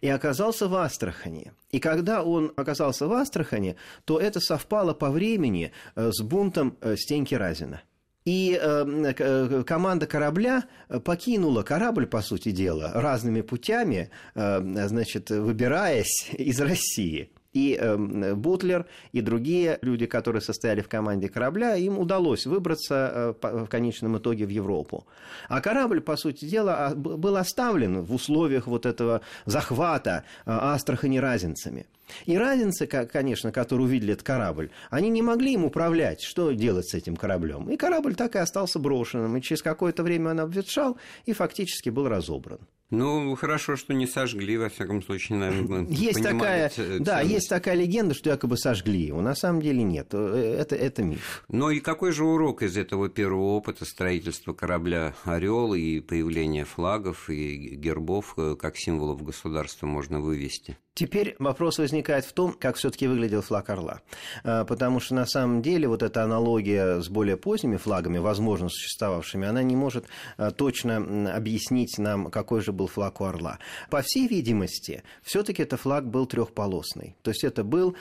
и 0.00 0.08
оказался 0.08 0.68
в 0.68 0.74
Астрахани. 0.74 1.52
И 1.70 1.78
когда 1.80 2.22
он 2.22 2.52
оказался 2.56 3.06
в 3.06 3.12
Астрахани, 3.12 3.76
то 4.04 4.18
это 4.18 4.40
совпало 4.40 4.94
по 4.94 5.10
времени 5.10 5.72
э, 5.94 6.10
с 6.12 6.22
бунтом 6.22 6.76
э, 6.80 6.96
Стеньки 6.96 7.34
Разина. 7.34 7.82
И 8.24 8.58
э, 8.60 9.62
команда 9.64 10.06
корабля 10.06 10.64
покинула 11.04 11.62
корабль, 11.62 12.06
по 12.06 12.22
сути 12.22 12.50
дела, 12.50 12.90
разными 12.94 13.40
путями, 13.40 14.10
значит, 14.34 15.30
выбираясь 15.30 16.30
из 16.32 16.60
России 16.60 17.30
и 17.56 17.74
э, 17.80 18.34
Бутлер, 18.34 18.84
и 19.12 19.22
другие 19.22 19.78
люди, 19.82 20.06
которые 20.06 20.42
состояли 20.42 20.82
в 20.82 20.88
команде 20.88 21.28
корабля, 21.28 21.74
им 21.76 21.98
удалось 21.98 22.46
выбраться 22.46 23.34
э, 23.42 23.64
в 23.64 23.66
конечном 23.66 24.18
итоге 24.18 24.44
в 24.44 24.50
Европу. 24.50 25.06
А 25.48 25.60
корабль, 25.60 26.00
по 26.00 26.16
сути 26.16 26.44
дела, 26.44 26.92
был 26.94 27.36
оставлен 27.36 28.02
в 28.02 28.12
условиях 28.12 28.66
вот 28.66 28.84
этого 28.84 29.20
захвата 29.46 30.24
э, 30.44 30.50
Астрахани 30.50 31.18
разинцами. 31.18 31.86
И 32.24 32.36
разницы, 32.36 32.86
конечно, 32.86 33.52
которые 33.52 33.86
увидели 33.86 34.12
этот 34.12 34.24
корабль, 34.24 34.70
они 34.90 35.08
не 35.10 35.22
могли 35.22 35.54
им 35.54 35.64
управлять, 35.64 36.22
что 36.22 36.52
делать 36.52 36.88
с 36.88 36.94
этим 36.94 37.16
кораблем. 37.16 37.70
И 37.70 37.76
корабль 37.76 38.14
так 38.14 38.36
и 38.36 38.38
остался 38.38 38.78
брошенным, 38.78 39.36
и 39.36 39.42
через 39.42 39.62
какое-то 39.62 40.02
время 40.02 40.30
он 40.30 40.40
обветшал 40.40 40.98
и 41.24 41.32
фактически 41.32 41.90
был 41.90 42.08
разобран. 42.08 42.60
Ну, 42.90 43.34
хорошо, 43.34 43.74
что 43.74 43.94
не 43.94 44.06
сожгли, 44.06 44.56
во 44.56 44.68
всяком 44.68 45.02
случае, 45.02 45.38
наверное. 45.38 45.86
Есть 45.88 46.22
такая, 46.22 46.70
да, 47.00 47.20
есть 47.20 47.48
такая 47.48 47.74
легенда, 47.74 48.14
что 48.14 48.30
якобы 48.30 48.56
сожгли 48.56 49.00
его. 49.00 49.20
На 49.20 49.34
самом 49.34 49.60
деле 49.60 49.82
нет. 49.82 50.08
Э, 50.12 50.56
это, 50.60 50.76
это 50.76 51.02
миф. 51.02 51.44
Ну 51.48 51.70
и 51.70 51.80
какой 51.80 52.12
же 52.12 52.24
урок 52.24 52.62
из 52.62 52.76
этого 52.76 53.08
первого 53.08 53.56
опыта 53.56 53.84
строительства 53.84 54.52
корабля 54.52 55.14
Орел 55.24 55.74
и 55.74 55.98
появления 55.98 56.64
флагов 56.64 57.28
и 57.28 57.74
гербов 57.74 58.34
э, 58.36 58.54
как 58.56 58.76
символов 58.76 59.20
государства 59.24 59.86
можно 59.86 60.20
вывести? 60.20 60.78
Теперь 60.96 61.36
вопрос 61.38 61.78
возникает 61.78 62.24
в 62.24 62.32
том, 62.32 62.54
как 62.54 62.76
все-таки 62.76 63.06
выглядел 63.06 63.42
флаг 63.42 63.68
орла. 63.68 64.00
А, 64.44 64.64
потому 64.64 64.98
что 64.98 65.14
на 65.14 65.26
самом 65.26 65.60
деле 65.60 65.88
вот 65.88 66.02
эта 66.02 66.24
аналогия 66.24 67.02
с 67.02 67.10
более 67.10 67.36
поздними 67.36 67.76
флагами, 67.76 68.16
возможно, 68.16 68.70
существовавшими, 68.70 69.46
она 69.46 69.62
не 69.62 69.76
может 69.76 70.06
а, 70.38 70.52
точно 70.52 71.34
объяснить 71.36 71.98
нам, 71.98 72.30
какой 72.30 72.62
же 72.62 72.72
был 72.72 72.86
флаг 72.86 73.20
у 73.20 73.24
орла. 73.24 73.58
По 73.90 74.00
всей 74.00 74.26
видимости, 74.26 75.02
все-таки 75.22 75.62
это 75.62 75.76
флаг 75.76 76.08
был 76.08 76.24
трехполосный. 76.24 77.14
То 77.20 77.30
есть 77.30 77.44
это 77.44 77.62
был 77.62 77.94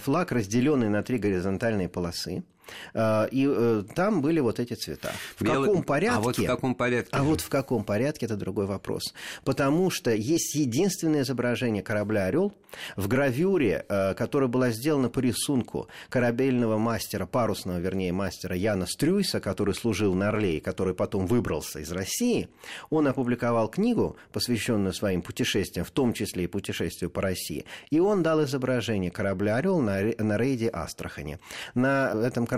флаг, 0.00 0.30
разделенный 0.30 0.88
на 0.88 1.02
три 1.02 1.18
горизонтальные 1.18 1.88
полосы. 1.88 2.44
А, 2.94 3.26
и 3.30 3.46
э, 3.48 3.84
там 3.94 4.22
были 4.22 4.40
вот 4.40 4.60
эти 4.60 4.74
цвета. 4.74 5.12
В 5.36 5.42
Белый... 5.42 5.68
каком 5.68 5.82
порядке? 5.82 6.16
А 6.16 6.20
вот 6.20 6.38
в 6.38 6.46
каком 6.46 6.74
порядке? 6.74 7.10
А 7.12 7.22
вот 7.22 7.40
в 7.40 7.48
каком 7.48 7.84
порядке 7.84 8.26
это 8.26 8.36
другой 8.36 8.66
вопрос. 8.66 9.14
Потому 9.44 9.90
что 9.90 10.12
есть 10.12 10.54
единственное 10.54 11.22
изображение 11.22 11.82
корабля 11.82 12.26
Орел 12.26 12.52
в 12.96 13.08
гравюре, 13.08 13.84
э, 13.88 14.14
которая 14.14 14.48
была 14.48 14.70
сделана 14.70 15.08
по 15.08 15.20
рисунку 15.20 15.88
корабельного 16.08 16.78
мастера, 16.78 17.26
парусного, 17.26 17.78
вернее, 17.78 18.12
мастера 18.12 18.54
Яна 18.54 18.86
Стрюйса, 18.86 19.40
который 19.40 19.74
служил 19.74 20.14
на 20.14 20.28
Орле 20.28 20.58
и 20.58 20.60
который 20.60 20.94
потом 20.94 21.26
выбрался 21.26 21.80
из 21.80 21.90
России. 21.92 22.48
Он 22.90 23.06
опубликовал 23.06 23.68
книгу, 23.68 24.16
посвященную 24.32 24.92
своим 24.92 25.22
путешествиям, 25.22 25.86
в 25.86 25.90
том 25.90 26.12
числе 26.12 26.44
и 26.44 26.46
путешествию 26.46 27.10
по 27.10 27.22
России. 27.22 27.64
И 27.90 28.00
он 28.00 28.22
дал 28.22 28.42
изображение 28.44 29.10
корабля 29.10 29.56
Орел 29.56 29.80
на, 29.80 30.00
на 30.18 30.36
рейде 30.36 30.70
Астрахани. 30.72 31.38
На 31.74 32.12
этом 32.12 32.46
корабле 32.46 32.55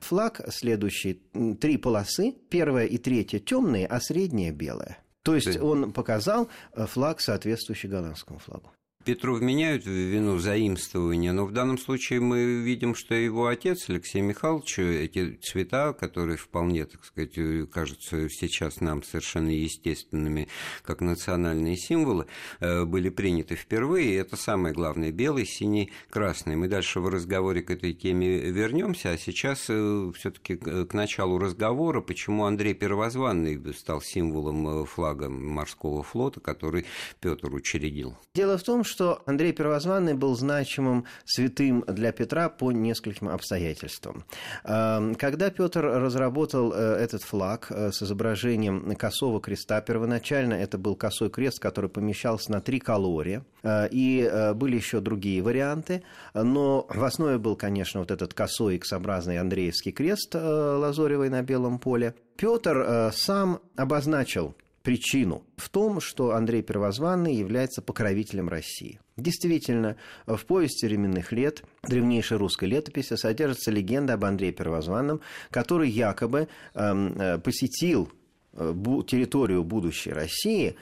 флаг 0.00 0.40
следующий. 0.48 1.22
Три 1.60 1.76
полосы. 1.76 2.34
Первая 2.48 2.86
и 2.86 2.98
третья 2.98 3.38
темные, 3.38 3.86
а 3.86 4.00
средняя 4.00 4.52
белая. 4.52 4.98
То 5.22 5.34
есть 5.34 5.60
он 5.60 5.92
показал 5.92 6.48
э, 6.72 6.86
флаг, 6.86 7.20
соответствующий 7.20 7.88
голландскому 7.88 8.38
флагу. 8.38 8.72
Петру 9.02 9.34
вменяют 9.34 9.84
в 9.84 9.88
вину 9.88 10.38
заимствования, 10.38 11.32
но 11.32 11.46
в 11.46 11.52
данном 11.52 11.78
случае 11.78 12.20
мы 12.20 12.60
видим, 12.60 12.94
что 12.94 13.14
его 13.14 13.46
отец, 13.46 13.88
Алексей 13.88 14.20
Михайлович, 14.20 14.78
эти 14.78 15.36
цвета, 15.36 15.94
которые 15.94 16.36
вполне, 16.36 16.84
так 16.84 17.02
сказать, 17.06 17.32
кажутся 17.70 18.28
сейчас 18.28 18.82
нам 18.82 19.02
совершенно 19.02 19.48
естественными, 19.48 20.48
как 20.82 21.00
национальные 21.00 21.78
символы, 21.78 22.26
э, 22.60 22.84
были 22.84 23.08
приняты 23.08 23.54
впервые. 23.54 24.12
И 24.12 24.16
это 24.16 24.36
самое 24.36 24.74
главное– 24.74 25.10
белый, 25.12 25.46
синий, 25.46 25.92
красный. 26.10 26.56
Мы 26.56 26.68
дальше 26.68 27.00
в 27.00 27.08
разговоре 27.08 27.62
к 27.62 27.70
этой 27.70 27.94
теме 27.94 28.38
вернемся, 28.38 29.12
а 29.12 29.16
сейчас 29.16 29.64
э, 29.70 30.12
все-таки 30.14 30.56
к 30.56 30.92
началу 30.92 31.38
разговора, 31.38 32.02
почему 32.02 32.44
Андрей 32.44 32.74
Первозванный 32.74 33.58
стал 33.72 34.02
символом 34.02 34.82
э, 34.82 34.84
флага 34.84 35.30
морского 35.30 36.02
флота, 36.02 36.40
который 36.40 36.84
Петр 37.20 37.54
учредил. 37.54 38.14
Дело 38.34 38.58
в 38.58 38.62
том, 38.62 38.84
что 38.90 39.22
Андрей 39.26 39.52
Первозванный 39.52 40.14
был 40.14 40.36
значимым 40.36 41.04
святым 41.24 41.84
для 41.86 42.12
Петра 42.12 42.48
по 42.48 42.72
нескольким 42.72 43.28
обстоятельствам. 43.28 44.24
Эм, 44.64 45.14
когда 45.14 45.50
Петр 45.50 45.84
разработал 45.84 46.72
э, 46.72 46.96
этот 46.96 47.22
флаг 47.22 47.68
э, 47.70 47.92
с 47.92 48.02
изображением 48.02 48.94
косого 48.96 49.40
креста, 49.40 49.80
первоначально 49.80 50.54
это 50.54 50.76
был 50.76 50.96
косой 50.96 51.30
крест, 51.30 51.60
который 51.60 51.88
помещался 51.88 52.52
на 52.52 52.60
три 52.60 52.80
калории, 52.80 53.42
э, 53.62 53.88
и 53.90 54.50
были 54.54 54.76
еще 54.76 55.00
другие 55.00 55.42
варианты, 55.42 56.02
но 56.34 56.86
в 56.88 57.04
основе 57.04 57.38
был, 57.38 57.56
конечно, 57.56 58.00
вот 58.00 58.10
этот 58.10 58.34
косой 58.34 58.76
X-образный 58.76 59.38
Андреевский 59.38 59.92
крест 59.92 60.34
лазоревый 60.34 61.30
на 61.30 61.42
белом 61.42 61.78
поле. 61.78 62.14
Петр 62.36 63.12
сам 63.14 63.60
обозначил 63.76 64.54
причину 64.82 65.44
в 65.56 65.68
том, 65.68 66.00
что 66.00 66.32
Андрей 66.32 66.62
Первозванный 66.62 67.34
является 67.34 67.82
покровителем 67.82 68.48
России. 68.48 69.00
Действительно, 69.16 69.96
в 70.26 70.44
повести 70.46 70.86
временных 70.86 71.32
лет 71.32 71.62
древнейшей 71.82 72.38
русской 72.38 72.64
летописи 72.66 73.16
содержится 73.16 73.70
легенда 73.70 74.14
об 74.14 74.24
Андрее 74.24 74.52
Первозванном, 74.52 75.20
который 75.50 75.90
якобы 75.90 76.48
эм, 76.74 77.12
э, 77.18 77.38
посетил 77.38 78.10
территорию 78.52 79.62
будущей 79.62 80.10
России 80.10 80.74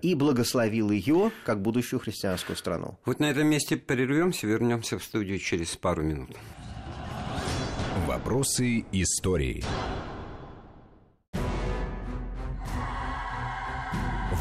и 0.00 0.14
благословил 0.14 0.90
ее 0.90 1.30
как 1.44 1.60
будущую 1.60 2.00
христианскую 2.00 2.56
страну. 2.56 2.96
Вот 3.04 3.20
на 3.20 3.30
этом 3.30 3.48
месте 3.48 3.76
прервемся, 3.76 4.46
вернемся 4.46 4.98
в 4.98 5.04
студию 5.04 5.38
через 5.38 5.76
пару 5.76 6.02
минут. 6.02 6.30
Вопросы 8.06 8.84
истории. 8.92 9.62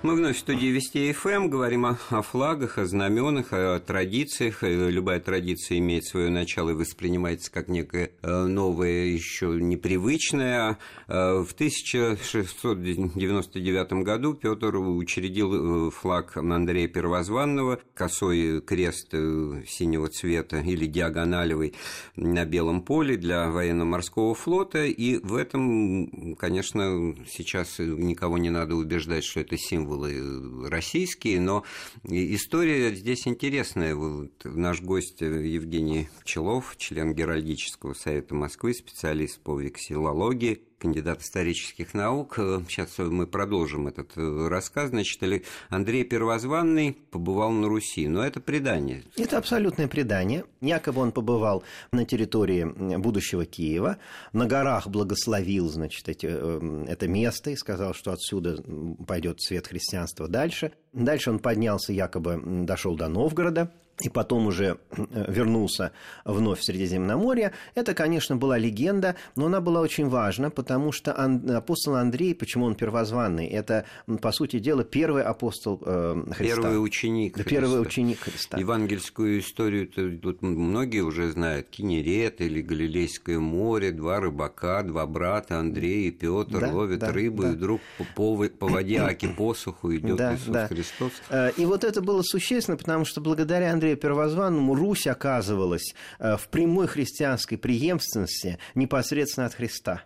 Мы 0.00 0.14
вновь 0.14 0.36
в 0.36 0.38
студии 0.38 0.68
Вести 0.68 1.12
ФМ 1.12 1.28
эм, 1.28 1.50
говорим 1.50 1.84
о, 1.84 1.98
о 2.10 2.22
флагах, 2.22 2.78
о 2.78 2.86
знаменах, 2.86 3.48
о 3.50 3.80
традициях. 3.80 4.62
Э, 4.62 4.90
любая 4.90 5.18
традиция 5.18 5.78
имеет 5.78 6.04
свое 6.04 6.30
начало 6.30 6.70
и 6.70 6.74
воспринимается 6.74 7.50
как 7.50 7.66
некое 7.66 8.12
э, 8.22 8.44
новое, 8.44 9.06
еще 9.06 9.48
непривычное. 9.48 10.78
Э, 11.08 11.44
в 11.44 11.52
1699 11.52 13.92
году 14.04 14.34
Петр 14.34 14.76
учредил 14.76 15.90
флаг 15.90 16.36
Андрея 16.36 16.86
Первозванного, 16.86 17.80
косой 17.94 18.60
крест 18.60 19.10
синего 19.10 20.06
цвета 20.06 20.60
или 20.60 20.86
диагоналевый 20.86 21.74
на 22.14 22.44
белом 22.44 22.82
поле 22.82 23.16
для 23.16 23.50
военно-морского 23.50 24.36
флота. 24.36 24.84
И 24.84 25.18
в 25.18 25.34
этом, 25.34 26.36
конечно, 26.36 27.16
сейчас 27.28 27.80
никого 27.80 28.38
не 28.38 28.50
надо 28.50 28.76
убеждать, 28.76 29.24
что 29.24 29.40
это 29.40 29.58
символ 29.58 29.87
символы 29.88 30.68
российские, 30.68 31.40
но 31.40 31.64
история 32.04 32.94
здесь 32.94 33.26
интересная. 33.26 33.94
Вот 33.94 34.32
наш 34.44 34.82
гость 34.82 35.20
Евгений 35.20 36.08
Пчелов, 36.20 36.76
член 36.76 37.14
Геральдического 37.14 37.94
совета 37.94 38.34
Москвы, 38.34 38.74
специалист 38.74 39.40
по 39.40 39.58
вексилологии, 39.58 40.62
кандидат 40.78 41.22
исторических 41.22 41.94
наук. 41.94 42.34
Сейчас 42.68 42.98
мы 42.98 43.26
продолжим 43.26 43.88
этот 43.88 44.16
э, 44.16 44.48
рассказ. 44.48 44.90
Значит, 44.90 45.44
Андрей 45.68 46.04
Первозванный 46.04 46.96
побывал 47.10 47.50
на 47.50 47.68
Руси, 47.68 48.08
но 48.08 48.24
это 48.24 48.40
предание. 48.40 49.04
Это 49.16 49.38
абсолютное 49.38 49.88
предание. 49.88 50.44
Якобы 50.60 51.00
он 51.00 51.12
побывал 51.12 51.62
на 51.92 52.04
территории 52.04 52.64
будущего 52.98 53.44
Киева, 53.44 53.98
на 54.32 54.46
горах 54.46 54.88
благословил, 54.88 55.68
значит, 55.68 56.08
эти, 56.08 56.26
э, 56.30 56.84
это 56.88 57.08
место 57.08 57.50
и 57.50 57.56
сказал, 57.56 57.94
что 57.94 58.12
отсюда 58.12 58.62
пойдет 59.06 59.40
свет 59.40 59.66
христианства 59.66 60.28
дальше. 60.28 60.72
Дальше 60.92 61.30
он 61.30 61.38
поднялся, 61.38 61.92
якобы 61.92 62.40
дошел 62.64 62.96
до 62.96 63.08
Новгорода, 63.08 63.72
и 64.00 64.08
потом 64.08 64.46
уже 64.46 64.78
э, 64.90 65.24
вернулся 65.28 65.92
вновь 66.24 66.60
в 66.60 66.64
Средиземноморье. 66.64 67.52
Это, 67.74 67.94
конечно, 67.94 68.36
была 68.36 68.58
легенда, 68.58 69.16
но 69.36 69.46
она 69.46 69.60
была 69.60 69.80
очень 69.80 70.08
важна, 70.08 70.50
потому 70.50 70.92
что 70.92 71.12
апостол 71.12 71.96
Андрей, 71.96 72.34
почему 72.34 72.66
он 72.66 72.74
первозванный, 72.74 73.46
это, 73.46 73.84
по 74.20 74.32
сути 74.32 74.58
дела, 74.58 74.84
первый 74.84 75.22
апостол 75.22 75.80
э, 75.84 76.22
Христа. 76.32 76.62
Первый 76.62 76.82
ученик 76.82 77.34
Христа. 77.34 77.50
Первый 77.50 77.82
ученик 77.82 78.20
Христа. 78.20 78.58
Евангельскую 78.58 79.40
историю 79.40 79.88
тут 79.88 80.42
многие 80.42 81.00
уже 81.00 81.30
знают. 81.30 81.68
Кинерет 81.68 82.40
или 82.40 82.60
Галилейское 82.60 83.38
море, 83.38 83.92
два 83.92 84.20
рыбака, 84.20 84.82
два 84.82 85.06
брата, 85.06 85.58
Андрей 85.58 86.08
и 86.08 86.10
Петр 86.10 86.60
да, 86.60 86.72
ловят 86.72 87.00
да, 87.00 87.12
рыбу, 87.12 87.42
да. 87.42 87.50
и 87.50 87.52
вдруг 87.54 87.80
по, 88.14 88.36
по 88.48 88.68
воде 88.68 88.98
Аки 89.00 89.28
посуху 89.28 89.94
идет 89.94 90.16
да, 90.16 90.34
Иисус 90.34 90.48
да. 90.48 90.68
Христос. 90.68 91.12
Э, 91.30 91.50
и 91.56 91.64
вот 91.64 91.84
это 91.84 92.00
было 92.00 92.22
существенно, 92.22 92.76
потому 92.76 93.04
что 93.04 93.20
благодаря 93.20 93.72
Андрею 93.72 93.87
Андрею 93.88 93.96
Первозванному 93.96 94.74
Русь 94.74 95.06
оказывалась 95.06 95.94
э, 96.18 96.36
в 96.36 96.48
прямой 96.48 96.86
христианской 96.88 97.56
преемственности 97.56 98.58
непосредственно 98.74 99.46
от 99.46 99.54
Христа 99.54 100.02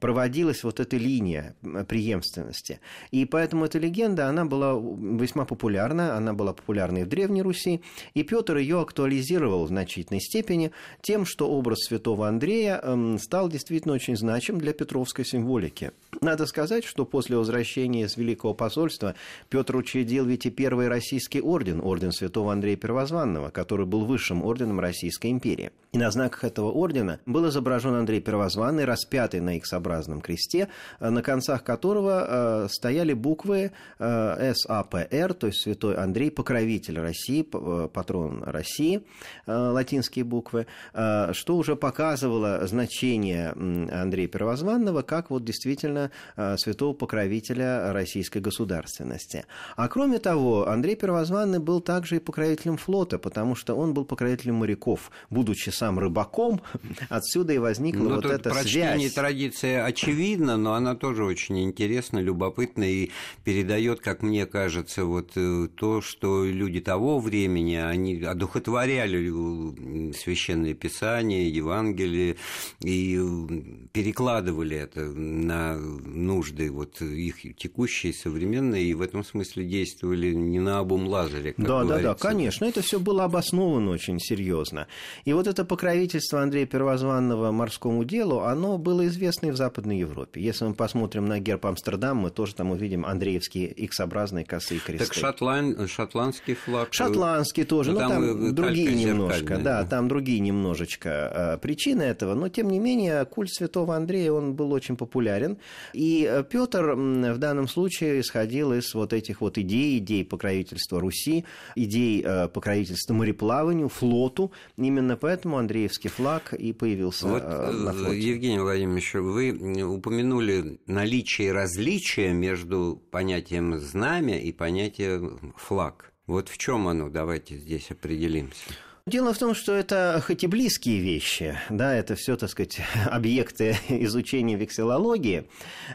проводилась 0.00 0.64
вот 0.64 0.80
эта 0.80 0.96
линия 0.96 1.54
преемственности. 1.88 2.80
И 3.10 3.24
поэтому 3.24 3.64
эта 3.64 3.78
легенда, 3.78 4.28
она 4.28 4.44
была 4.44 4.74
весьма 4.74 5.44
популярна, 5.44 6.16
она 6.16 6.32
была 6.32 6.52
популярна 6.52 6.98
и 6.98 7.04
в 7.04 7.08
Древней 7.08 7.42
Руси, 7.42 7.82
и 8.14 8.22
Петр 8.22 8.56
ее 8.56 8.80
актуализировал 8.80 9.64
в 9.64 9.68
значительной 9.68 10.20
степени 10.20 10.72
тем, 11.00 11.24
что 11.24 11.48
образ 11.50 11.84
святого 11.86 12.28
Андрея 12.28 12.80
эм, 12.82 13.18
стал 13.18 13.48
действительно 13.48 13.94
очень 13.94 14.16
значим 14.16 14.58
для 14.58 14.72
петровской 14.72 15.24
символики. 15.24 15.92
Надо 16.20 16.46
сказать, 16.46 16.84
что 16.84 17.04
после 17.04 17.36
возвращения 17.36 18.08
с 18.08 18.16
Великого 18.16 18.54
посольства 18.54 19.14
Петр 19.48 19.76
учредил 19.76 20.26
ведь 20.26 20.46
и 20.46 20.50
первый 20.50 20.88
российский 20.88 21.40
орден, 21.40 21.80
орден 21.80 22.12
святого 22.12 22.52
Андрея 22.52 22.76
Первозванного, 22.76 23.50
который 23.50 23.86
был 23.86 24.04
высшим 24.04 24.44
орденом 24.44 24.80
Российской 24.80 25.30
империи. 25.30 25.70
И 25.92 25.98
на 25.98 26.10
знаках 26.10 26.44
этого 26.44 26.70
ордена 26.70 27.20
был 27.26 27.48
изображен 27.48 27.94
Андрей 27.94 28.20
Первозванный, 28.20 28.84
распятый 28.84 29.40
на 29.40 29.56
их 29.56 29.66
X-образном 29.72 30.20
кресте, 30.20 30.68
э, 31.00 31.10
на 31.10 31.22
концах 31.22 31.64
которого 31.64 32.26
э, 32.28 32.68
стояли 32.70 33.14
буквы 33.14 33.72
э, 33.98 34.52
САПР, 34.54 35.34
то 35.34 35.46
есть 35.46 35.62
Святой 35.62 35.96
Андрей, 35.96 36.30
покровитель 36.30 36.98
России, 37.00 37.42
патрон 37.42 38.42
России, 38.42 39.02
латинские 39.46 40.24
буквы, 40.24 40.66
что 40.92 41.56
уже 41.56 41.76
показывало 41.76 42.66
значение 42.66 43.50
Андрея 43.50 44.28
Первозванного 44.28 45.02
как 45.02 45.30
вот 45.30 45.44
действительно 45.44 46.10
святого 46.56 46.94
покровителя 46.94 47.92
российской 47.92 48.38
государственности. 48.38 49.44
А 49.76 49.88
кроме 49.88 50.18
того, 50.18 50.68
Андрей 50.68 50.96
Первозванный 50.96 51.58
был 51.58 51.80
также 51.80 52.16
и 52.16 52.18
покровителем 52.18 52.76
флота, 52.76 53.18
потому 53.18 53.54
что 53.54 53.74
он 53.74 53.94
был 53.94 54.04
покровителем 54.04 54.56
моряков, 54.56 55.10
будучи 55.30 55.70
сам 55.70 55.98
рыбаком, 55.98 56.60
отсюда 57.08 57.52
и 57.52 57.58
возникла 57.58 58.02
ну, 58.02 58.14
вот 58.16 58.26
эта 58.26 58.50
связь. 58.50 59.12
Ситуация 59.52 59.84
очевидна, 59.84 60.56
но 60.56 60.74
она 60.74 60.94
тоже 60.94 61.24
очень 61.24 61.62
интересна, 61.62 62.18
любопытна 62.18 62.84
и 62.84 63.10
передает, 63.44 64.00
как 64.00 64.22
мне 64.22 64.46
кажется, 64.46 65.04
вот 65.04 65.32
э, 65.36 65.68
то, 65.74 66.00
что 66.00 66.44
люди 66.44 66.80
того 66.80 67.20
времени, 67.20 67.76
они 67.76 68.22
одухотворяли 68.22 70.10
э, 70.10 70.12
священные 70.14 70.74
писания, 70.74 71.48
Евангелие 71.48 72.36
и 72.80 73.18
э, 73.18 73.88
перекладывали 73.92 74.76
это 74.76 75.04
на 75.04 75.76
нужды 75.76 76.70
вот 76.70 77.00
их 77.00 77.56
текущие, 77.56 78.12
современные, 78.12 78.84
и 78.84 78.94
в 78.94 79.02
этом 79.02 79.24
смысле 79.24 79.64
действовали 79.64 80.32
не 80.32 80.60
на 80.60 80.78
обум 80.78 81.06
Лазаря. 81.06 81.54
да, 81.56 81.64
говорится. 81.64 82.02
да, 82.02 82.08
да, 82.08 82.14
конечно, 82.14 82.64
это 82.64 82.82
все 82.82 82.98
было 82.98 83.24
обосновано 83.24 83.90
очень 83.90 84.18
серьезно. 84.18 84.86
И 85.24 85.32
вот 85.32 85.46
это 85.46 85.64
покровительство 85.64 86.42
Андрея 86.42 86.66
Первозванного 86.66 87.52
морскому 87.52 88.04
делу, 88.04 88.40
оно 88.40 88.78
было 88.78 89.06
известно 89.06 89.41
в 89.50 89.56
Западной 89.56 89.98
Европе. 89.98 90.40
Если 90.40 90.64
мы 90.64 90.74
посмотрим 90.74 91.26
на 91.26 91.40
герб 91.40 91.66
Амстердам, 91.66 92.18
мы 92.18 92.30
тоже 92.30 92.54
там 92.54 92.70
увидим 92.70 93.04
Андреевские 93.04 93.66
X-образные 93.66 94.44
косые 94.44 94.80
кресты. 94.80 95.06
Так 95.06 95.14
шотланд, 95.14 95.90
шотландский 95.90 96.54
флаг. 96.54 96.88
Э, 96.88 96.92
шотландский 96.92 97.64
тоже, 97.64 97.92
но, 97.92 98.00
ну, 98.00 98.08
там, 98.08 98.22
там 98.22 98.54
другие 98.54 98.94
немножко, 98.94 99.58
да, 99.58 99.84
там 99.84 100.08
другие 100.08 100.40
немножечко 100.40 101.08
э, 101.10 101.58
причины 101.58 102.02
этого, 102.02 102.34
но 102.34 102.48
тем 102.48 102.68
не 102.68 102.78
менее 102.78 103.24
культ 103.24 103.52
святого 103.52 103.96
Андрея, 103.96 104.32
он 104.32 104.54
был 104.54 104.72
очень 104.72 104.96
популярен, 104.96 105.58
и 105.92 106.28
э, 106.30 106.44
Петр 106.44 106.94
в 106.94 107.38
данном 107.38 107.68
случае 107.68 108.20
исходил 108.20 108.72
из 108.72 108.94
вот 108.94 109.12
этих 109.12 109.40
вот 109.40 109.58
идей, 109.58 109.98
идей 109.98 110.24
покровительства 110.24 111.00
Руси, 111.00 111.44
идей 111.74 112.24
покровительства 112.52 113.14
мореплаванию, 113.14 113.88
флоту, 113.88 114.52
именно 114.76 115.16
поэтому 115.16 115.58
Андреевский 115.58 116.10
флаг 116.10 116.52
и 116.52 116.72
появился 116.72 117.26
вот, 117.26 117.42
на 117.42 117.92
флоте. 117.92 118.20
Евгений 118.20 118.58
Владимирович, 118.58 119.14
вы 119.32 119.50
упомянули 119.82 120.80
наличие 120.86 121.52
различия 121.52 122.32
между 122.32 123.02
понятием 123.10 123.78
знамя 123.78 124.38
и 124.38 124.52
понятием 124.52 125.54
флаг. 125.56 126.12
Вот 126.26 126.48
в 126.48 126.58
чем 126.58 126.86
оно? 126.88 127.08
Давайте 127.08 127.56
здесь 127.56 127.90
определимся. 127.90 128.64
Дело 129.04 129.34
в 129.34 129.38
том, 129.38 129.52
что 129.52 129.72
это 129.72 130.22
хоть 130.24 130.44
и 130.44 130.46
близкие 130.46 131.00
вещи, 131.00 131.58
да, 131.68 131.92
это 131.92 132.14
все, 132.14 132.36
так 132.36 132.48
сказать, 132.48 132.80
объекты 133.10 133.76
изучения 133.88 134.54
вексилологии, 134.54 135.48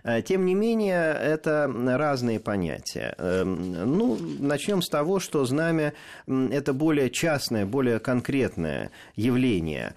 э, 0.03 0.21
тем 0.21 0.45
не 0.45 0.55
менее, 0.55 1.13
это 1.13 1.71
разные 1.85 2.41
понятия. 2.41 3.15
Эм, 3.17 3.97
ну, 3.97 4.17
начнем 4.39 4.81
с 4.81 4.89
того, 4.89 5.21
что 5.21 5.45
знамя– 5.45 5.93
это 6.27 6.73
более 6.73 7.09
частное, 7.09 7.65
более 7.65 7.99
конкретное 7.99 8.91
явление, 9.15 9.95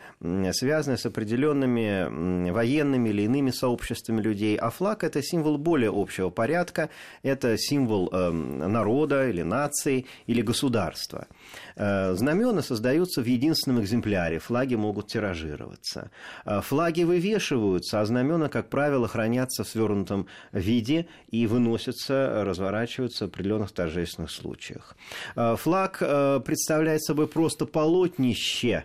связанное 0.52 0.96
с 0.96 1.04
определенными 1.04 2.50
военными 2.52 3.08
или 3.08 3.22
иными 3.22 3.50
сообществами 3.50 4.22
людей, 4.22 4.56
а 4.56 4.70
флаг– 4.70 5.02
это 5.04 5.20
символ 5.20 5.58
более 5.58 5.90
общего 5.92 6.30
порядка, 6.30 6.90
это 7.24 7.58
символ 7.58 8.08
эм, 8.12 8.58
народа 8.72 9.28
или 9.28 9.42
нации 9.42 10.06
или 10.28 10.42
государства. 10.42 11.26
Э, 11.76 12.14
знамена 12.14 12.62
создаются 12.62 13.22
в 13.22 13.26
единственном 13.26 13.82
экземпляре, 13.82 14.38
флаги 14.38 14.74
могут 14.74 15.08
тиражироваться. 15.08 16.10
Э, 16.44 16.60
флаги 16.60 17.02
вывешиваются, 17.02 18.00
а 18.00 18.06
знамена, 18.06 18.48
как 18.48 18.68
правило, 18.68 19.08
хранятся 19.08 19.64
в 19.64 19.68
свернутом 19.68 20.26
виде 20.52 21.06
и 21.30 21.46
выносятся, 21.46 22.44
разворачиваются 22.44 23.24
в 23.24 23.28
определенных 23.28 23.72
торжественных 23.72 24.30
случаях. 24.30 24.96
Э, 25.36 25.56
флаг 25.56 25.98
представляет 26.44 27.02
собой 27.02 27.26
просто 27.26 27.66
полотнище 27.66 28.84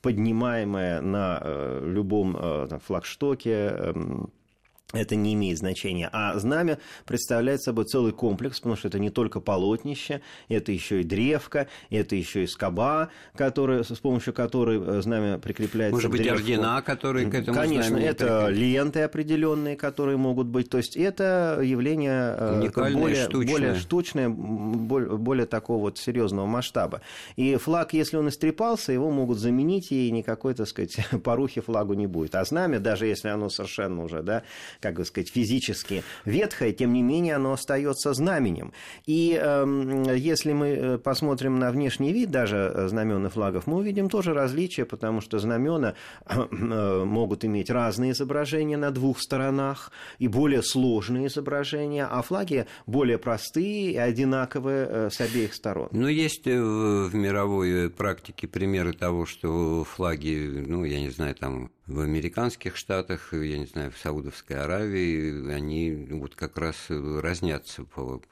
поднимаемое 0.00 1.00
на 1.00 1.40
любом 1.84 2.36
флагштоке, 2.84 3.50
эм, 3.50 4.32
это 4.92 5.16
не 5.16 5.34
имеет 5.34 5.58
значения. 5.58 6.08
А 6.12 6.38
знамя 6.38 6.78
представляет 7.06 7.62
собой 7.62 7.84
целый 7.84 8.12
комплекс, 8.12 8.58
потому 8.60 8.76
что 8.76 8.88
это 8.88 8.98
не 8.98 9.10
только 9.10 9.40
полотнище, 9.40 10.20
это 10.48 10.72
еще 10.72 11.00
и 11.00 11.04
древка, 11.04 11.68
это 11.90 12.16
еще 12.16 12.44
и 12.44 12.46
скоба, 12.46 13.10
которая, 13.36 13.82
с 13.82 13.98
помощью 13.98 14.32
которой 14.32 14.80
э, 14.80 15.02
знамя 15.02 15.38
прикрепляется 15.38 15.94
Может 15.94 16.08
к 16.08 16.12
быть, 16.12 16.22
древку. 16.22 16.40
ордена, 16.40 16.82
которые 16.82 17.30
к 17.30 17.34
этому 17.34 17.58
Конечно, 17.58 17.96
это 17.96 18.48
ленты 18.48 19.00
определенные, 19.00 19.76
которые 19.76 20.16
могут 20.16 20.46
быть. 20.46 20.68
То 20.68 20.78
есть 20.78 20.96
это 20.96 21.60
явление 21.62 22.34
э, 22.38 22.60
Уникальное, 22.60 23.00
более, 23.00 23.24
штучное. 23.24 23.52
более 23.54 23.74
штучное, 23.76 24.28
более 24.28 25.46
такого 25.46 25.80
вот 25.80 25.98
серьезного 25.98 26.46
масштаба. 26.46 27.00
И 27.36 27.56
флаг, 27.56 27.92
если 27.94 28.16
он 28.16 28.28
истрепался, 28.28 28.92
его 28.92 29.10
могут 29.10 29.38
заменить, 29.38 29.92
и 29.92 30.10
никакой, 30.10 30.54
так 30.54 30.68
сказать, 30.68 30.96
порухи 31.24 31.60
флагу 31.60 31.94
не 31.94 32.06
будет. 32.06 32.34
А 32.34 32.44
знамя, 32.44 32.78
даже 32.78 33.06
если 33.06 33.28
оно 33.28 33.48
совершенно 33.48 34.04
уже, 34.04 34.22
да, 34.22 34.42
как 34.82 34.96
бы 34.96 35.04
сказать, 35.04 35.30
физически 35.30 36.02
ветхое, 36.24 36.72
тем 36.72 36.92
не 36.92 37.02
менее 37.02 37.36
оно 37.36 37.52
остается 37.52 38.12
знаменем. 38.12 38.72
И 39.06 39.38
э, 39.40 40.14
если 40.16 40.52
мы 40.52 40.68
э, 40.68 40.98
посмотрим 40.98 41.58
на 41.58 41.70
внешний 41.70 42.12
вид 42.12 42.30
даже 42.30 42.56
э, 42.74 42.88
знамен 42.88 43.24
и 43.26 43.30
флагов, 43.30 43.66
мы 43.66 43.78
увидим 43.78 44.08
тоже 44.08 44.34
различия, 44.34 44.84
потому 44.84 45.20
что 45.20 45.38
знамена 45.38 45.94
э, 46.26 47.04
могут 47.04 47.44
иметь 47.44 47.70
разные 47.70 48.12
изображения 48.12 48.76
на 48.76 48.90
двух 48.90 49.20
сторонах 49.20 49.92
и 50.18 50.26
более 50.28 50.62
сложные 50.62 51.28
изображения, 51.28 52.04
а 52.04 52.20
флаги 52.22 52.66
более 52.86 53.18
простые 53.18 53.92
и 53.92 53.96
одинаковые 53.96 55.10
с 55.10 55.20
обеих 55.20 55.54
сторон. 55.54 55.88
Ну, 55.92 56.08
есть 56.08 56.44
в 56.44 57.14
мировой 57.14 57.88
практике 57.88 58.48
примеры 58.48 58.92
того, 58.92 59.26
что 59.26 59.84
флаги, 59.84 60.64
ну, 60.66 60.84
я 60.84 61.00
не 61.00 61.10
знаю, 61.10 61.34
там 61.36 61.70
в 61.92 62.00
американских 62.00 62.76
штатах, 62.76 63.32
я 63.32 63.58
не 63.58 63.66
знаю, 63.66 63.90
в 63.90 63.98
Саудовской 63.98 64.56
Аравии, 64.56 65.52
они 65.52 66.08
вот 66.10 66.34
как 66.34 66.56
раз 66.56 66.76
разнятся 66.88 67.84
по 67.84 68.22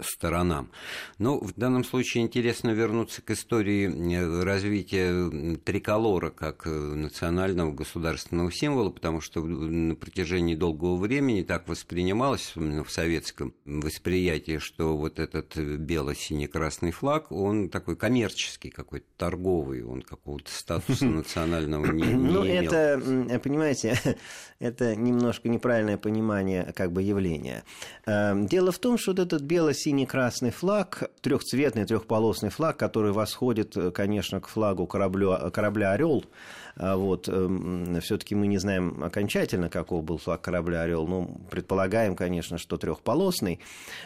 сторонам. 0.00 0.70
Но 1.18 1.38
в 1.38 1.52
данном 1.54 1.84
случае 1.84 2.24
интересно 2.24 2.70
вернуться 2.70 3.22
к 3.22 3.30
истории 3.30 3.88
э, 4.14 4.42
развития 4.42 5.56
триколора 5.64 6.30
как 6.30 6.66
э, 6.66 6.70
национального 6.70 7.72
государственного 7.72 8.50
символа, 8.52 8.90
потому 8.90 9.20
что 9.20 9.42
на 9.44 9.94
протяжении 9.94 10.54
долгого 10.54 10.96
времени 10.96 11.42
так 11.42 11.68
воспринималось 11.68 12.52
именно 12.56 12.84
в 12.84 12.90
советском 12.90 13.54
восприятии, 13.64 14.58
что 14.58 14.96
вот 14.96 15.18
этот 15.18 15.56
бело-синий-красный 15.56 16.90
флаг, 16.90 17.30
он 17.32 17.68
такой 17.68 17.96
коммерческий 17.96 18.70
какой-то, 18.70 19.06
торговый, 19.16 19.84
он 19.84 20.02
какого-то 20.02 20.50
статуса 20.50 21.06
национального 21.06 21.86
не, 21.86 22.02
не 22.02 22.14
Ну, 22.14 22.44
имел. 22.44 22.64
это, 22.64 23.00
м, 23.04 23.40
понимаете, 23.40 23.98
это 24.58 24.94
немножко 24.96 25.48
неправильное 25.48 25.96
понимание 25.98 26.72
как 26.76 26.92
бы 26.92 27.02
явления. 27.02 27.64
Эм, 28.06 28.46
Дело 28.46 28.72
в 28.72 28.78
том, 28.78 28.98
что 28.98 29.12
вот 29.12 29.20
этот 29.20 29.42
бело-синий-красный 29.62 30.50
флаг, 30.50 31.04
трехцветный, 31.20 31.84
трехполосный 31.84 32.50
флаг, 32.50 32.76
который 32.76 33.12
восходит, 33.12 33.76
э, 33.76 33.92
конечно, 33.92 34.40
к 34.40 34.48
флагу 34.48 34.88
кораблю, 34.88 35.38
корабля 35.52 35.92
«Орел», 35.92 36.24
вот, 36.76 37.28
все-таки 38.00 38.34
мы 38.34 38.46
не 38.46 38.58
знаем 38.58 39.02
окончательно, 39.02 39.68
каков 39.68 40.04
был 40.04 40.18
флаг 40.18 40.40
корабля 40.40 40.82
«Орел», 40.82 41.06
но 41.06 41.28
предполагаем, 41.50 42.16
конечно, 42.16 42.58
что 42.58 42.76
трехполосный. 42.76 43.60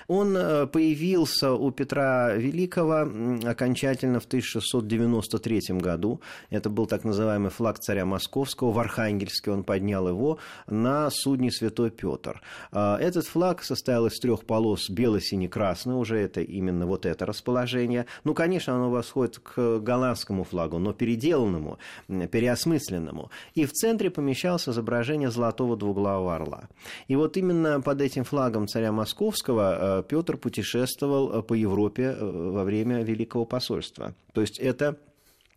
Он 0.09 0.37
э, 0.37 0.67
появился 0.67 1.53
у 1.53 1.71
Петра 1.71 2.35
Великого 2.35 3.09
окончательно 3.49 4.21
в 4.21 4.25
1693 4.27 5.79
году. 5.79 6.21
Это 6.51 6.71
был 6.71 6.87
так 6.87 7.05
называемый 7.05 7.51
флаг 7.51 7.79
царя 7.79 8.05
Московского. 8.05 8.73
В 8.73 8.79
Архангельске 8.79 9.51
он 9.51 9.65
поднял 9.65 10.09
его 10.09 10.39
на 10.67 11.11
судне 11.11 11.51
«Святой 11.51 11.91
Петр». 11.91 12.41
А, 12.73 12.99
Этот 12.99 13.27
флаг 13.27 13.63
состоял 13.63 14.07
из 14.07 14.19
трех 14.19 14.45
полос 14.45 14.91
бело-сине-красный, 14.91 15.95
уже 15.95 16.19
это 16.19 16.41
именно 16.41 16.87
вот 16.87 17.07
это 17.07 17.27
расположение. 17.27 18.07
Ну, 18.25 18.35
конечно, 18.35 18.75
оно 18.75 18.91
восходит 18.91 19.39
к 19.39 19.79
голландскому 19.79 20.45
флагу, 20.45 20.79
но 20.79 20.93
переделанному, 20.93 21.79
м, 22.09 22.29
переосмысленному. 22.57 23.31
И 23.55 23.65
в 23.65 23.73
центре 23.73 24.11
помещалось 24.11 24.69
изображение 24.69 25.31
золотого 25.31 25.77
двуглавого 25.77 26.35
орла. 26.35 26.69
И 27.09 27.17
вот 27.17 27.37
именно 27.37 27.81
под 27.81 28.01
этим 28.01 28.25
флагом 28.25 28.67
царя 28.67 28.93
Московского 28.93 30.01
э, 30.01 30.03
Петр 30.09 30.37
путешествовал 30.37 31.33
э, 31.33 31.43
по 31.43 31.55
Европе 31.55 32.17
э, 32.19 32.51
во 32.51 32.65
время 32.65 33.03
Великого 33.03 33.45
посольства. 33.45 34.15
То 34.33 34.41
есть 34.41 34.59
это 34.59 34.97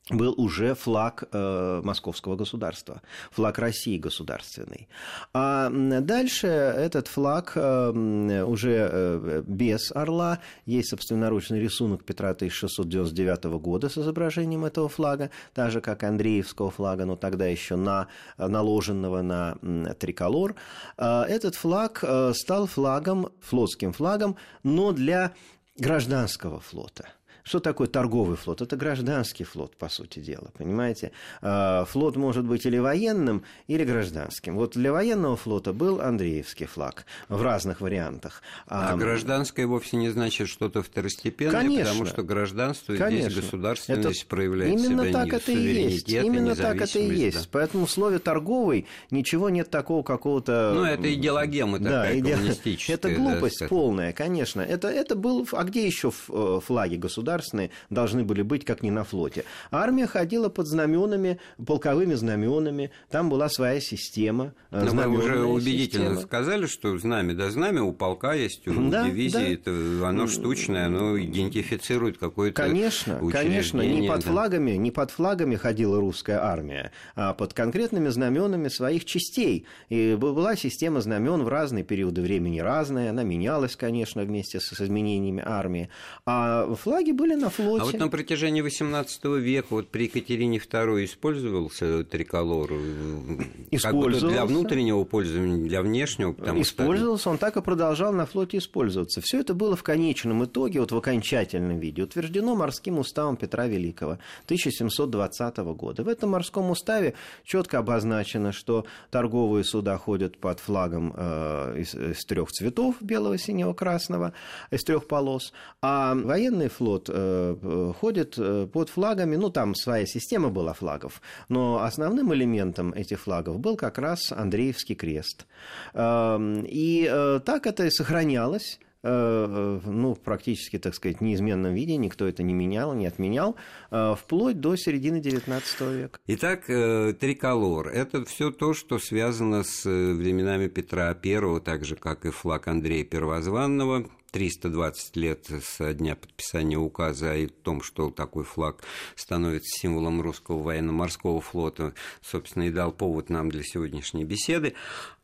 был 0.10 0.34
уже 0.38 0.74
флаг 0.74 1.24
э, 1.32 1.82
московского 1.84 2.36
государства, 2.36 3.02
флаг 3.32 3.60
России 3.60 3.98
государственный. 3.98 4.88
А 5.34 5.70
дальше 5.70 6.48
этот 6.48 7.08
флаг 7.08 7.54
э, 7.56 8.44
уже 8.44 8.90
э, 8.92 9.44
без 9.46 9.92
орла. 9.92 10.40
Есть 10.66 10.90
собственноручный 10.90 11.60
рисунок 11.60 12.04
Петра 12.04 12.32
1699 12.32 13.46
года 13.62 13.90
с 13.90 13.98
изображением 13.98 14.66
этого 14.66 14.90
флага, 14.90 15.30
так 15.54 15.72
же, 15.72 15.82
как 15.82 16.04
Андреевского 16.04 16.72
флага, 16.72 17.06
но 17.06 17.16
тогда 17.16 17.46
еще 17.46 17.76
на, 17.76 18.08
наложенного 18.38 19.22
на 19.22 19.94
триколор. 20.00 20.56
А 20.98 21.26
Этот 21.26 21.56
флаг 21.56 22.00
э, 22.02 22.34
стал 22.34 22.66
флагом, 22.66 23.30
флотским 23.42 23.94
флагом, 23.94 24.38
но 24.64 24.92
для 24.92 25.34
гражданского 25.78 26.60
флота– 26.60 27.10
что 27.50 27.60
такое 27.60 27.88
торговый 27.88 28.38
флот? 28.38 28.62
Это 28.62 28.76
гражданский 28.78 29.44
флот, 29.44 29.76
по 29.76 29.90
сути 29.90 30.20
дела, 30.20 30.52
понимаете? 30.56 31.12
А, 31.42 31.84
Флот 31.86 32.16
может 32.16 32.46
быть 32.46 32.64
или 32.68 32.78
военным, 32.78 33.44
или 33.66 33.84
гражданским. 33.84 34.56
Вот 34.56 34.74
для 34.74 34.92
военного 34.94 35.36
флота 35.36 35.74
был 35.74 36.00
Андреевский 36.00 36.68
флаг 36.68 37.08
в 37.28 37.42
разных 37.42 37.82
вариантах. 37.82 38.44
А 38.68 38.96
гражданское 38.96 39.66
вовсе 39.66 39.98
не 39.98 40.10
значит 40.10 40.48
что-то 40.48 40.84
второстепенное, 40.84 41.52
Конечно. 41.60 41.86
потому 41.86 42.06
что 42.06 42.22
гражданство 42.22 42.96
Конечно. 42.96 43.32
здесь 43.32 43.44
государственность 43.44 44.20
Это 44.22 44.30
проявляет 44.30 44.74
Именно 44.80 45.04
себя 45.06 45.14
так 45.14 45.34
это 45.34 45.52
и 45.52 45.58
есть. 45.58 46.08
Именно 46.10 46.56
так 46.56 46.82
это 46.82 47.00
и 47.00 47.10
есть. 47.10 47.38
да. 47.46 47.50
Поэтому 47.52 47.88
в 47.88 47.92
слове 47.92 48.20
торговый 48.20 48.86
ничего 49.10 49.50
нет 49.50 49.72
такого 49.72 50.04
какого-то. 50.04 50.74
Ну, 50.76 50.84
это 50.84 51.12
идеологема 51.12 51.80
Да, 51.80 52.04
такая 52.04 52.20
иде- 52.20 52.34
коммунистическая. 52.36 52.94
Это 52.94 53.10
да, 53.10 53.16
глупость 53.16 53.56
скажем. 53.56 53.70
полная, 53.70 54.14
конечно. 54.14 54.62
Это, 54.62 54.88
это 54.88 55.16
был... 55.16 55.48
А 55.54 55.64
где 55.64 55.88
еще 55.88 56.12
э, 56.30 56.60
флаги 56.64 56.98
государственные 57.40 57.72
должны 57.90 58.24
были 58.24 58.42
быть, 58.42 58.66
как 58.66 58.84
не 58.84 58.92
на 58.92 59.04
флоте? 59.04 59.46
Армия 59.72 60.08
ходила 60.08 60.50
под 60.50 60.68
знаменами, 60.68 61.40
полковыми 61.66 62.14
знаменами. 62.14 62.92
Там 63.10 63.30
была 63.30 63.50
своя 63.50 63.80
система. 63.80 64.54
э, 64.72 64.84
Но 64.86 64.94
мы 64.94 65.08
уже 65.08 65.44
убедительно 65.44 66.10
система. 66.10 66.22
сказали, 66.28 66.66
что 66.66 66.98
знамя, 66.98 67.34
да, 67.34 67.50
знамя 67.50 67.84
у 67.84 67.94
полка 67.94 68.34
есть, 68.34 68.68
у 68.68 68.90
Да, 68.90 69.08
дивизии, 69.08 69.34
да. 69.34 69.48
это, 69.48 70.08
оно 70.08 70.28
штучное, 70.28 70.86
оно 70.88 71.20
идентифицирует 71.20 72.18
какое-то 72.18 72.62
Конечно, 72.62 73.20
конечно, 73.32 73.82
не 73.82 74.08
под 74.08 74.24
да. 74.24 74.32
флагами, 74.32 74.72
не 74.72 74.92
под 74.92 75.12
флагами 75.12 75.56
ходила 75.56 76.00
русская 76.00 76.40
армия, 76.44 76.92
а 77.16 77.34
под 77.34 77.54
конкретными 77.54 78.10
знаменами 78.10 78.68
своих 78.68 79.06
частей. 79.06 79.66
И 79.90 80.16
была 80.16 80.56
система 80.56 81.02
знамен 81.02 81.44
в 81.44 81.48
разные 81.48 81.84
периоды 81.84 82.22
времени 82.22 82.60
разная, 82.60 83.10
она 83.12 83.24
менялась, 83.24 83.76
конечно, 83.76 84.24
вместе 84.24 84.60
с 84.60 84.74
изменениями 84.82 85.44
армии. 85.46 85.90
А 86.26 86.74
флаги 86.76 87.12
были 87.12 87.29
на 87.36 87.50
флоте. 87.50 87.84
А 87.84 87.86
вот 87.86 88.00
на 88.00 88.08
протяжении 88.08 88.64
XVIII 88.64 89.40
века 89.40 89.68
вот 89.72 89.90
при 89.90 90.04
Екатерине 90.04 90.58
II 90.58 91.06
использовался 91.06 92.04
триколор 92.04 92.72
э, 92.72 93.20
как 93.38 93.48
для 93.70 93.78
Использовался. 93.78 94.46
внутреннего 94.46 95.04
пользования, 95.04 95.68
для 95.68 95.82
внешнего, 95.82 96.34
потому 96.34 96.64
что 96.64 96.84
Использовался, 96.84 97.30
он 97.30 97.38
так 97.38 97.58
и 97.58 97.62
продолжал 97.62 98.14
на 98.14 98.26
флоте 98.26 98.58
использоваться. 98.58 99.22
Все 99.22 99.40
это 99.40 99.54
было 99.54 99.76
в 99.76 99.84
конечном 99.84 100.46
итоге, 100.46 100.80
вот 100.80 100.92
в 100.92 100.98
окончательном 100.98 101.80
виде, 101.80 102.04
утверждено 102.04 102.56
морским 102.56 103.00
уставом 103.00 103.38
Петра 103.38 103.68
Великого 103.68 104.20
1720 104.46 105.58
года. 105.58 106.04
В 106.04 106.08
этом 106.08 106.32
морском 106.32 106.70
уставе 106.72 107.14
четко 107.44 107.80
обозначено, 107.80 108.52
что 108.52 108.86
торговые 109.12 109.64
суда 109.64 109.98
ходят 109.98 110.38
под 110.38 110.60
флагом 110.60 111.14
э, 111.16 111.76
из, 111.80 111.96
из 111.96 112.26
трех 112.26 112.52
цветов, 112.52 112.96
белого, 113.02 113.38
синего, 113.38 113.74
красного, 113.74 114.34
из 114.72 114.84
трех 114.84 115.08
полос, 115.08 115.54
а 115.82 116.16
военный 116.16 116.70
флот 116.70 117.09
э, 117.12 117.94
ходит 118.00 118.36
э, 118.38 118.68
под 118.72 118.90
флагами, 118.90 119.36
ну, 119.36 119.50
там 119.50 119.76
своя 119.76 120.06
система 120.06 120.50
была 120.50 120.74
флагов, 120.74 121.22
но 121.50 121.84
основным 121.84 122.34
элементом 122.34 122.94
этих 122.94 123.20
флагов 123.22 123.60
был 123.60 123.76
как 123.76 123.98
раз 123.98 124.32
Андреевский 124.32 124.96
крест. 124.96 125.46
Эм, 125.94 126.66
И 126.66 127.08
э, 127.10 127.40
так 127.46 127.68
это 127.68 127.86
и 127.86 127.90
сохранялось 127.90 128.80
э, 129.04 129.80
ну, 129.86 130.16
практически, 130.16 130.78
так 130.78 130.96
сказать, 130.96 131.22
неизменном 131.22 131.74
виде, 131.74 131.98
никто 131.98 132.28
это 132.28 132.44
не 132.44 132.54
менял, 132.54 132.94
не 132.94 133.08
отменял, 133.08 133.56
вплоть 133.90 134.60
до 134.60 134.76
середины 134.76 135.22
XIX 135.22 135.62
века. 135.96 136.20
Итак, 136.28 136.66
триколор– 136.66 137.88
это 137.94 138.26
все 138.26 138.52
то, 138.52 138.74
что 138.74 139.00
связано 139.00 139.64
с 139.64 139.86
временами 139.86 140.68
Петра 140.68 141.16
I, 141.24 141.60
так 141.62 141.86
же, 141.86 141.96
как 141.96 142.26
и 142.26 142.30
флаг 142.30 142.68
Андрея 142.68 143.06
Первозванного. 143.06 144.06
320 144.30 145.16
лет 145.16 145.48
со 145.64 145.94
дня 145.94 146.16
подписания 146.16 146.78
указа 146.78 147.34
о 147.34 147.48
том, 147.48 147.82
что 147.82 148.10
такой 148.10 148.44
флаг 148.44 148.84
становится 149.16 149.70
символом 149.80 150.22
русского 150.22 150.62
военно-морского 150.62 151.42
флота, 151.42 151.94
собственно, 152.22 152.64
и 152.64 152.72
дал 152.72 152.92
повод 152.92 153.30
нам 153.30 153.50
для 153.50 153.64
сегодняшней 153.64 154.26
беседы. 154.26 154.76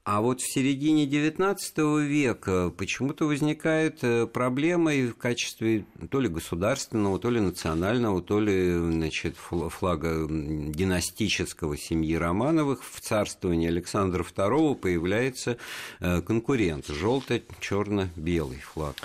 А 0.06 0.22
вот 0.22 0.40
в 0.40 0.48
середине 0.48 1.08
XIX 1.08 2.06
века 2.06 2.72
почему-то 2.78 3.26
возникает 3.26 4.04
э, 4.04 4.28
проблема 4.28 4.94
и 4.94 5.08
в 5.08 5.18
качестве 5.18 5.88
то 6.12 6.20
ли 6.20 6.30
государственного, 6.30 7.18
то 7.18 7.32
ли 7.32 7.40
национального, 7.40 8.22
то 8.22 8.40
ли 8.40 8.72
значит, 8.72 9.36
флага 9.36 10.28
династического 10.30 11.76
семьи 11.76 12.14
Романовых 12.14 12.84
в 12.84 13.02
царствовании 13.02 13.68
Александра 13.68 14.24
II 14.24 14.76
появляется 14.76 15.58
э, 16.00 16.22
конкурент– 16.22 16.86
желто-черно-белый 16.88 18.60
флаг. 18.60 18.96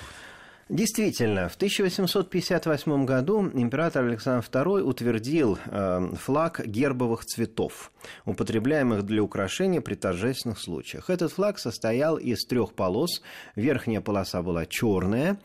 Действительно, 0.69 1.49
в 1.49 1.55
1858 1.55 3.05
году 3.05 3.49
император 3.53 4.05
Александр 4.05 4.45
II 4.49 4.81
утвердил 4.81 5.57
э, 5.65 6.13
флаг 6.15 6.65
гербовых 6.65 7.25
цветов, 7.25 7.91
употребляемых 8.25 9.03
для 9.03 9.21
украшения 9.21 9.81
при 9.81 9.95
торжественных 9.95 10.59
случаях. 10.59 11.09
Этот 11.09 11.33
флаг 11.33 11.59
состоял 11.59 12.17
из 12.17 12.45
трех 12.45 12.73
полос. 12.73 13.21
Верхняя 13.55 13.99
полоса 13.99 14.41
была 14.41 14.65
черная, 14.65 15.39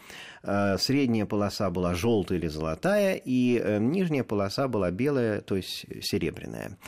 э, 0.45 0.79
средняя 0.79 1.27
полоса 1.27 1.71
была 1.71 1.95
желтая 1.95 2.39
или 2.39 2.47
золотая, 2.47 3.15
и 3.15 3.59
э, 3.59 3.79
нижняя 3.79 4.23
полоса 4.23 4.69
была 4.69 4.93
белая, 4.93 5.41
то 5.41 5.57
есть 5.57 5.87
серебряная. 6.03 6.79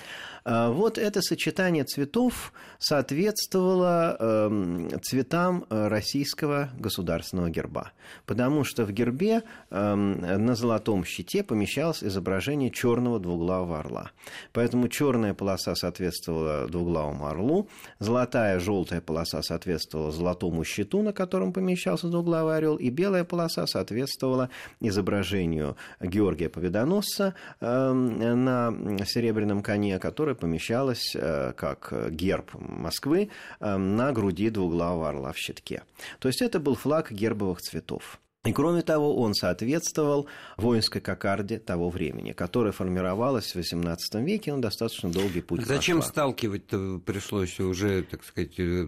А, 0.51 0.71
вот 0.71 0.97
это 0.97 1.21
сочетание 1.21 1.85
цветов 1.85 2.55
соответствовало 2.79 4.17
эм, 4.19 4.89
цветам 5.03 5.67
э, 5.69 5.89
российского 5.89 6.71
государственного 6.79 7.51
герба, 7.51 7.93
потому 8.25 8.65
что 8.65 8.87
в 8.87 8.93
гербе 8.93 9.43
эм, 9.71 10.21
на 10.21 10.55
золотом 10.55 11.05
щите 11.05 11.43
помещалось 11.43 12.03
изображение 12.03 12.71
черного 12.71 13.21
двуглавого 13.21 13.81
орла. 13.81 14.11
Поэтому 14.55 14.89
черная 14.89 15.35
полоса 15.35 15.75
соответствовала 15.75 16.67
двуглавому 16.67 17.27
орлу, 17.27 17.69
золотая 17.99 18.59
желтая 18.59 19.03
полоса 19.03 19.43
соответствовала 19.43 20.13
золотому 20.13 20.65
щиту, 20.65 21.03
на 21.03 21.13
котором 21.13 21.53
помещался 21.53 22.09
двуглавый 22.09 22.57
орел, 22.57 22.77
и 22.77 22.89
белая 22.89 23.25
полоса 23.25 23.67
соответствовала 23.67 24.49
изображению 24.81 25.77
Георгия 26.01 26.49
Победоносца 26.49 27.35
эм, 27.61 28.45
на 28.45 29.05
серебряном 29.05 29.63
коне, 29.63 29.99
который 29.99 30.38
помещалась 30.39 31.15
э, 31.15 31.53
как 31.57 31.93
герб 32.11 32.51
Москвы 32.55 33.31
э, 33.61 33.77
на 33.77 34.13
груди 34.13 34.51
двуглавого 34.51 35.09
орла 35.09 35.33
в 35.33 35.39
щитке. 35.39 35.83
То 36.19 36.29
есть 36.29 36.43
это 36.43 36.59
был 36.61 36.75
флаг 36.75 37.13
гербовых 37.13 37.61
цветов. 37.61 38.19
И 38.45 38.53
кроме 38.53 38.83
того, 38.83 39.17
он 39.21 39.35
соответствовал 39.35 40.27
воинской 40.57 41.01
кокарде 41.01 41.59
того 41.59 41.91
времени, 41.91 42.33
которая 42.33 42.73
формировалась 42.73 43.55
в 43.55 43.59
XVIII 43.59 44.25
веке, 44.25 44.55
он 44.55 44.61
достаточно 44.61 45.11
долгий 45.11 45.43
путь 45.43 45.67
Зачем 45.67 45.99
прошла. 45.99 46.13
сталкивать 46.13 47.05
пришлось 47.05 47.61
уже, 47.61 48.05
так 48.05 48.25
сказать, 48.25 48.59
э, 48.59 48.85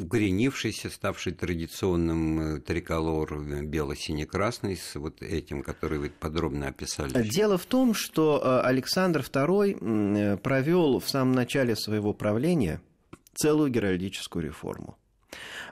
укоренившийся, 0.00 0.90
ставший 0.90 1.32
традиционным 1.32 2.40
э, 2.40 2.60
триколор 2.60 3.32
э, 3.34 3.62
бело-сине-красный 3.62 4.76
с 4.76 4.96
вот 4.96 5.22
этим, 5.22 5.62
который 5.62 5.98
вы 5.98 6.10
подробно 6.10 6.68
описали? 6.68 7.26
Дело 7.26 7.56
в 7.56 7.66
том, 7.66 7.94
что 7.94 8.62
Александр 8.62 9.20
II 9.20 10.36
провел 10.38 10.98
в 10.98 11.08
самом 11.08 11.32
начале 11.32 11.74
своего 11.74 12.12
правления 12.12 12.82
целую 13.34 13.70
геральдическую 13.70 14.44
реформу. 14.44 14.98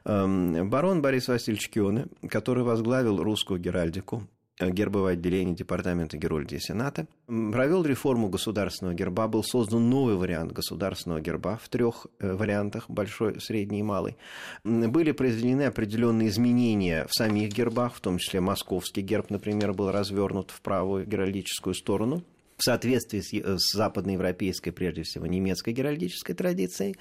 Эм, 0.09 0.71
барон 0.71 1.03
Борис 1.03 1.29
Васильевич 1.29 1.69
Кёне, 1.69 2.07
который 2.31 2.65
возглавил 2.65 3.23
русскую 3.23 3.61
геральдику, 3.61 4.27
э, 4.59 4.71
гербовое 4.71 5.13
отделение 5.13 5.55
Департамента 5.55 6.17
Герольдии 6.17 6.57
Сената, 6.57 7.07
провел 7.27 7.85
реформу 7.85 8.31
государственного 8.31 8.95
герба, 8.95 9.29
был 9.29 9.45
создан 9.45 9.91
новый 9.91 10.15
вариант 10.17 10.53
государственного 10.53 11.21
герба 11.21 11.61
в 11.63 11.69
трех 11.69 12.07
э, 12.21 12.33
вариантах, 12.33 12.89
большой, 12.89 13.39
средний 13.43 13.81
и 13.81 13.83
малый. 13.83 14.17
Были 14.65 15.13
произведены 15.13 15.65
определенные 15.65 16.29
изменения 16.29 17.07
в 17.07 17.15
самих 17.15 17.53
гербах, 17.53 17.95
в 17.95 18.01
том 18.01 18.17
числе 18.17 18.41
московский 18.41 19.03
герб, 19.03 19.29
например, 19.29 19.75
был 19.75 19.93
развернут 19.93 20.51
в 20.53 20.63
правую 20.63 21.07
геральдическую 21.07 21.75
сторону– 21.75 22.25
в 22.59 22.65
соответствии 22.65 23.21
с, 23.21 23.33
э, 23.33 23.57
с 23.59 23.73
западноевропейской, 23.73 24.73
прежде 24.73 25.05
всего, 25.05 25.27
немецкой 25.27 25.73
геральдической 25.73 26.35
традицией. 26.35 26.97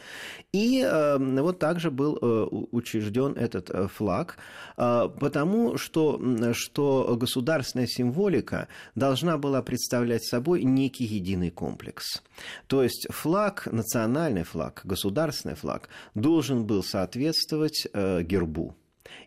И 0.54 0.82
э, 0.86 1.18
вот 1.18 1.60
также 1.60 1.92
был 1.92 2.18
э, 2.22 2.48
учрежден 2.72 3.34
этот 3.34 3.70
э, 3.70 3.88
флаг, 3.88 4.38
э, 4.78 5.10
потому 5.20 5.78
что, 5.78 6.22
что 6.54 7.18
государственная 7.20 7.88
символика 7.88 8.68
должна 8.96 9.38
была 9.38 9.62
представлять 9.62 10.24
собой 10.24 10.64
некий 10.64 11.06
единый 11.06 11.50
комплекс. 11.50 12.22
То 12.68 12.84
есть 12.84 13.08
флаг, 13.10 13.68
национальный 13.72 14.44
флаг, 14.44 14.82
государственный 14.84 15.56
флаг 15.56 15.90
должен 16.14 16.66
был 16.66 16.84
соответствовать 16.84 17.88
э, 17.92 18.22
гербу. 18.22 18.76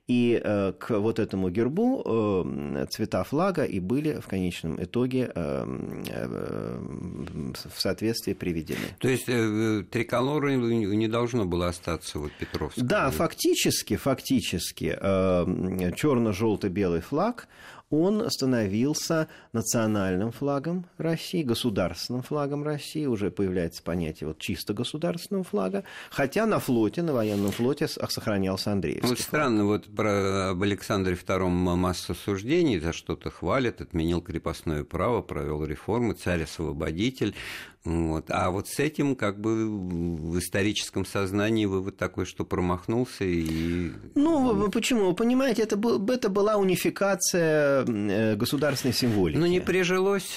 И 0.07 0.41
э, 0.43 0.73
к 0.73 0.99
вот 0.99 1.19
этому 1.19 1.51
гербу 1.51 2.03
э, 2.05 2.87
цвета 2.91 3.25
флага 3.25 3.65
и 3.65 3.81
были 3.81 4.21
в 4.21 4.27
конечном 4.27 4.83
итоге 4.83 5.31
э, 5.35 5.65
в 7.55 7.81
соответствии 7.81 8.35
приведены. 8.35 8.97
То 8.99 9.09
есть 9.09 9.27
триколоры 9.27 10.57
не 10.57 11.09
должно 11.09 11.45
было 11.45 11.69
остаться 11.69 12.19
вот 12.19 12.33
Петровского? 12.33 12.87
Да, 12.87 13.11
фактически, 13.11 13.97
фактически 13.97 14.97
черно-желто-белый 15.01 17.01
флаг 17.01 17.49
он 17.91 18.31
становился 18.31 19.29
национальным 19.53 20.31
флагом 20.31 20.87
России, 20.97 21.43
государственным 21.43 22.23
флагом 22.23 22.63
России, 22.63 23.07
уже 23.07 23.31
появляется 23.31 23.83
понятие 23.83 24.29
вот 24.29 24.39
чисто 24.39 24.73
государственного 24.73 25.45
флага, 25.45 25.85
хотя 26.11 26.47
на 26.47 26.61
флоте, 26.61 27.03
на 27.03 27.13
военном 27.13 27.51
флоте 27.51 27.89
сохранялся 27.89 28.73
Андреевский 28.73 29.09
Вот 29.09 29.19
странно, 29.19 29.65
вот 29.65 29.87
про 29.95 30.51
об 30.51 30.63
Александре 30.63 31.15
II 31.15 31.49
масса 31.49 32.15
суждений, 32.15 32.79
за 32.79 32.93
что-то 32.93 33.31
хвалят, 33.31 33.81
отменил 33.81 34.23
крепостное 34.23 34.85
право, 34.85 35.21
провел 35.21 35.65
реформы, 35.65 36.15
царь-освободитель, 36.15 37.35
вот. 37.85 38.27
А 38.29 38.51
вот 38.51 38.69
с 38.69 38.79
этим 38.79 39.17
как 39.17 39.41
бы 39.41 39.67
в 39.67 40.39
историческом 40.39 41.07
сознании 41.07 41.65
вывод 41.65 41.97
такой, 41.97 42.27
что 42.27 42.45
промахнулся 42.45 43.25
и... 43.25 43.91
Ну, 44.15 44.71
почему? 44.71 45.07
Вы 45.07 45.15
понимаете, 45.15 45.63
это, 45.63 45.77
был, 45.77 46.05
это 46.11 46.29
была 46.29 46.57
унификация 46.57 47.85
э, 47.87 48.37
государственной 48.37 48.93
символики. 48.93 49.39
Но 49.39 49.47
не 49.47 49.61
прижилось? 49.61 50.31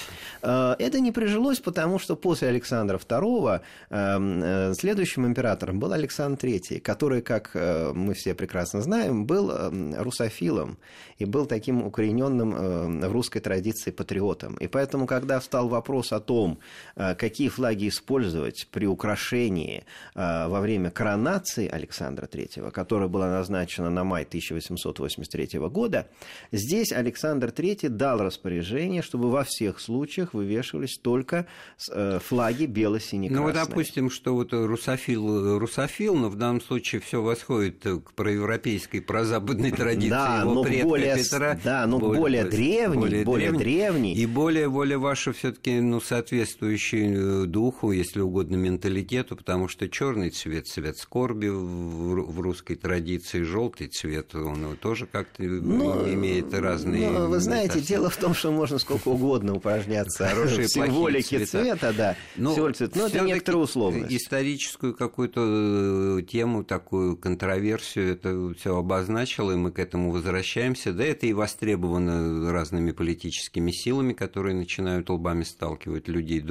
Э, 0.43 0.75
это 0.77 0.99
не 0.99 1.11
прижилось, 1.11 1.59
потому 1.59 1.99
что 1.99 2.15
после 2.15 2.49
Александра 2.49 2.97
II 2.97 3.61
э, 3.89 4.73
следующим 4.73 5.25
императором 5.25 5.79
был 5.79 5.93
Александр 5.93 6.45
III, 6.45 6.79
который, 6.79 7.21
как 7.21 7.55
мы 7.55 8.13
все 8.13 8.33
прекрасно 8.33 8.81
знаем, 8.81 9.25
был 9.25 9.51
русофилом 9.97 10.77
и 11.17 11.25
был 11.25 11.45
таким 11.45 11.83
укорененным 11.83 12.99
в 12.99 13.11
русской 13.11 13.39
традиции 13.39 13.91
патриотом. 13.91 14.55
И 14.55 14.67
поэтому, 14.67 15.05
когда 15.05 15.39
встал 15.39 15.67
вопрос 15.67 16.11
о 16.11 16.19
том, 16.19 16.59
какие 16.95 17.49
флаги 17.49 17.87
использовать 17.87 18.67
при 18.71 18.85
украшении 18.85 19.83
э, 20.15 20.47
во 20.47 20.59
время 20.61 20.91
коронации 20.91 21.67
Александра 21.67 22.25
III, 22.25 22.71
которая 22.71 23.07
была 23.07 23.29
назначена 23.29 23.89
на 23.89 24.03
май 24.03 24.23
1883 24.23 25.59
года, 25.69 26.07
здесь 26.51 26.91
Александр 26.91 27.47
III 27.47 27.89
дал 27.89 28.19
распоряжение, 28.19 29.01
чтобы 29.01 29.29
во 29.29 29.43
всех 29.43 29.79
случаях 29.79 30.32
вывешивались 30.33 30.97
только 30.97 31.47
э, 31.89 32.19
флаги 32.19 32.65
бело-сине-красные. 32.65 33.39
Ну, 33.39 33.43
вот 33.43 33.69
допустим, 33.69 34.09
что 34.09 34.33
вот 34.33 34.53
русофил, 34.53 35.59
русофил, 35.59 36.15
но 36.15 36.29
в 36.29 36.35
данном 36.35 36.61
случае 36.61 37.01
все 37.01 37.21
восходит 37.21 37.83
к 37.83 38.13
проевропейской, 38.13 39.01
прозападной 39.01 39.71
традиции 39.71 40.09
да, 40.09 40.41
его 40.41 40.53
но 40.53 40.63
предка 40.63 40.87
более, 40.87 41.17
Петра. 41.17 41.59
Да, 41.63 41.85
но 41.87 41.99
более, 41.99 42.19
более 42.19 42.43
древний, 42.45 42.99
более, 42.99 43.23
более 43.23 43.51
древний. 43.51 44.13
И 44.13 44.25
более, 44.25 44.69
более 44.69 44.97
ваша 44.97 45.33
все-таки 45.33 45.79
ну, 45.79 45.99
соответствующий 46.01 47.13
Э, 47.23 47.45
духу, 47.45 47.91
если 47.91 48.21
угодно, 48.21 48.55
менталитету, 48.55 49.35
потому 49.35 49.67
что 49.67 49.89
черный 49.89 50.29
цвет 50.29 50.67
цвет 50.67 50.97
скорби 50.97 51.47
в, 51.47 52.39
русской 52.39 52.75
традиции, 52.75 53.41
желтый 53.43 53.87
цвет, 53.87 54.35
он 54.35 54.77
тоже 54.77 55.05
как-то 55.05 55.43
ну, 55.43 56.07
имеет 56.11 56.53
разные. 56.53 57.09
Ну, 57.09 57.27
вы 57.27 57.39
знаете, 57.39 57.79
дело 57.79 58.09
в 58.09 58.17
том, 58.17 58.33
что 58.33 58.51
можно 58.51 58.79
сколько 58.79 59.09
угодно 59.09 59.55
упражняться 59.55 60.22
в 60.23 60.67
символике 60.67 61.45
цвета, 61.45 61.93
да, 61.93 62.15
но, 62.35 62.55
но 62.55 63.07
это 63.07 63.19
некоторая 63.21 63.63
условность. 63.63 64.13
Историческую 64.13 64.93
какую-то 64.93 66.19
э, 66.19 66.21
тему, 66.23 66.63
такую 66.63 67.17
контроверсию, 67.17 68.13
это 68.13 68.53
все 68.57 68.77
обозначило, 68.77 69.51
и 69.51 69.55
мы 69.55 69.71
к 69.71 69.79
этому 69.79 70.11
возвращаемся. 70.11 70.93
Да, 70.93 71.03
это 71.03 71.25
и 71.25 71.33
востребовано 71.33 72.51
разными 72.51 72.91
политическими 72.91 73.71
силами, 73.71 74.13
которые 74.13 74.55
начинают 74.55 75.09
лбами 75.09 75.43
сталкивать 75.43 76.07
людей 76.07 76.43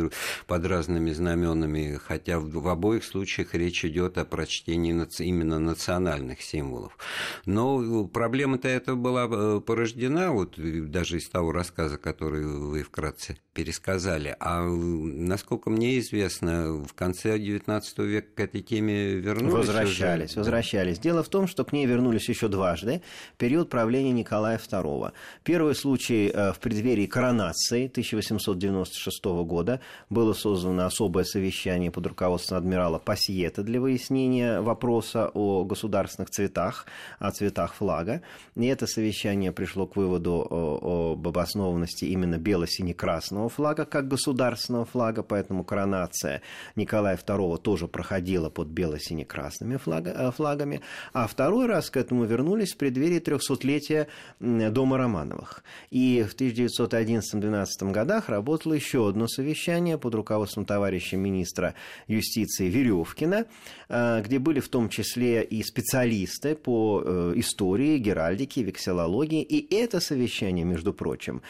под 0.47 0.67
разными 0.67 1.13
знаменами, 1.13 1.99
хотя 2.03 2.39
в, 2.39 2.69
обоих 2.69 3.05
случаях 3.05 3.55
речь 3.55 3.85
идет 3.85 4.19
о 4.19 4.25
прочтении 4.25 4.93
именно 5.21 5.59
национальных 5.59 6.43
символов. 6.43 6.97
Но 7.47 8.05
проблема-то 8.07 8.69
эта 8.69 8.95
была 8.95 9.29
э, 9.31 9.61
порождена, 9.61 10.33
вот 10.33 10.55
даже 10.91 11.19
из 11.19 11.29
того 11.29 11.53
рассказа, 11.53 11.99
который 11.99 12.47
вы 12.47 12.83
вкратце 12.83 13.37
пересказали. 13.63 14.35
А 14.41 14.61
насколько 14.65 15.71
мне 15.71 16.01
известно, 16.01 16.83
в 16.85 16.95
конце 16.95 17.39
XIX 17.39 17.83
века 17.99 18.29
к 18.35 18.41
этой 18.41 18.61
теме 18.61 19.15
вернулись? 19.15 19.53
Возвращались, 19.53 20.31
уже? 20.33 20.41
возвращались. 20.41 20.99
Дело 20.99 21.23
в 21.23 21.29
том, 21.29 21.47
что 21.47 21.65
к 21.65 21.73
ней 21.73 21.87
вернулись 21.87 22.29
еще 22.29 22.49
дважды. 22.49 23.03
Период 23.39 23.71
правления 23.71 24.11
Николая 24.11 24.59
II. 24.59 25.13
Первый 25.45 25.77
случай 25.77 26.29
э, 26.35 26.53
в 26.53 26.59
преддверии 26.59 27.07
коронации 27.07 27.87
1896 27.87 29.25
года 29.45 29.81
было 30.11 30.33
создано 30.33 30.87
особое 30.87 31.23
совещание 31.23 31.93
под 31.93 32.09
руководством 32.09 32.59
адмирала 32.59 32.99
Пассиета 32.99 33.63
для 33.63 33.81
выяснения 33.81 34.61
вопроса 34.61 35.31
о 35.35 35.65
государственных 35.65 36.31
цветах, 36.31 36.87
о 37.21 37.31
цветах 37.31 37.75
флага. 37.75 38.23
И 38.57 38.67
это 38.67 38.89
совещание 38.89 39.53
пришло 39.53 39.87
к 39.87 39.95
выводу 39.95 41.13
об 41.13 41.29
обоснованности 41.29 42.07
именно 42.07 42.39
бело-сине-красного 42.39 43.52
флага 43.53 43.85
как 43.85 44.09
государственного 44.09 44.85
флага, 44.85 45.23
поэтому 45.23 45.65
коронация 45.65 46.43
Николая 46.77 47.17
II 47.17 47.59
тоже 47.59 47.89
проходила 47.89 48.51
под 48.51 48.69
бело-сине-красными 48.69 49.79
э, 49.85 50.31
флагами. 50.33 50.81
А 51.13 51.27
второй 51.27 51.67
раз 51.67 51.91
к 51.91 51.97
этому 51.97 52.25
вернулись 52.25 52.73
в 52.73 52.77
преддверии 52.77 53.21
300-летия 53.21 54.07
Дома 54.41 54.99
Романовых. 54.99 55.63
И 55.91 56.25
в 56.29 56.35
1911-12 56.35 57.93
годах 57.93 58.29
работало 58.29 58.73
еще 58.75 59.09
одно 59.09 59.29
совещание 59.29 59.99
под 59.99 60.15
руководством 60.15 60.65
товарища 60.65 61.17
министра 61.17 61.75
юстиции 62.09 62.69
Веревкина, 62.69 63.47
э, 63.89 64.23
где 64.25 64.39
были 64.39 64.61
в 64.61 64.69
том 64.69 64.89
числе 64.89 65.45
и 65.45 65.63
специалисты 65.63 66.55
по 66.55 67.03
э, 67.05 67.33
истории, 67.37 67.99
геральдике, 67.99 68.63
векселологии. 68.63 69.43
И 69.43 69.75
это 69.75 70.01
совещание, 70.01 70.65
между 70.65 70.93
прочим, 70.93 71.43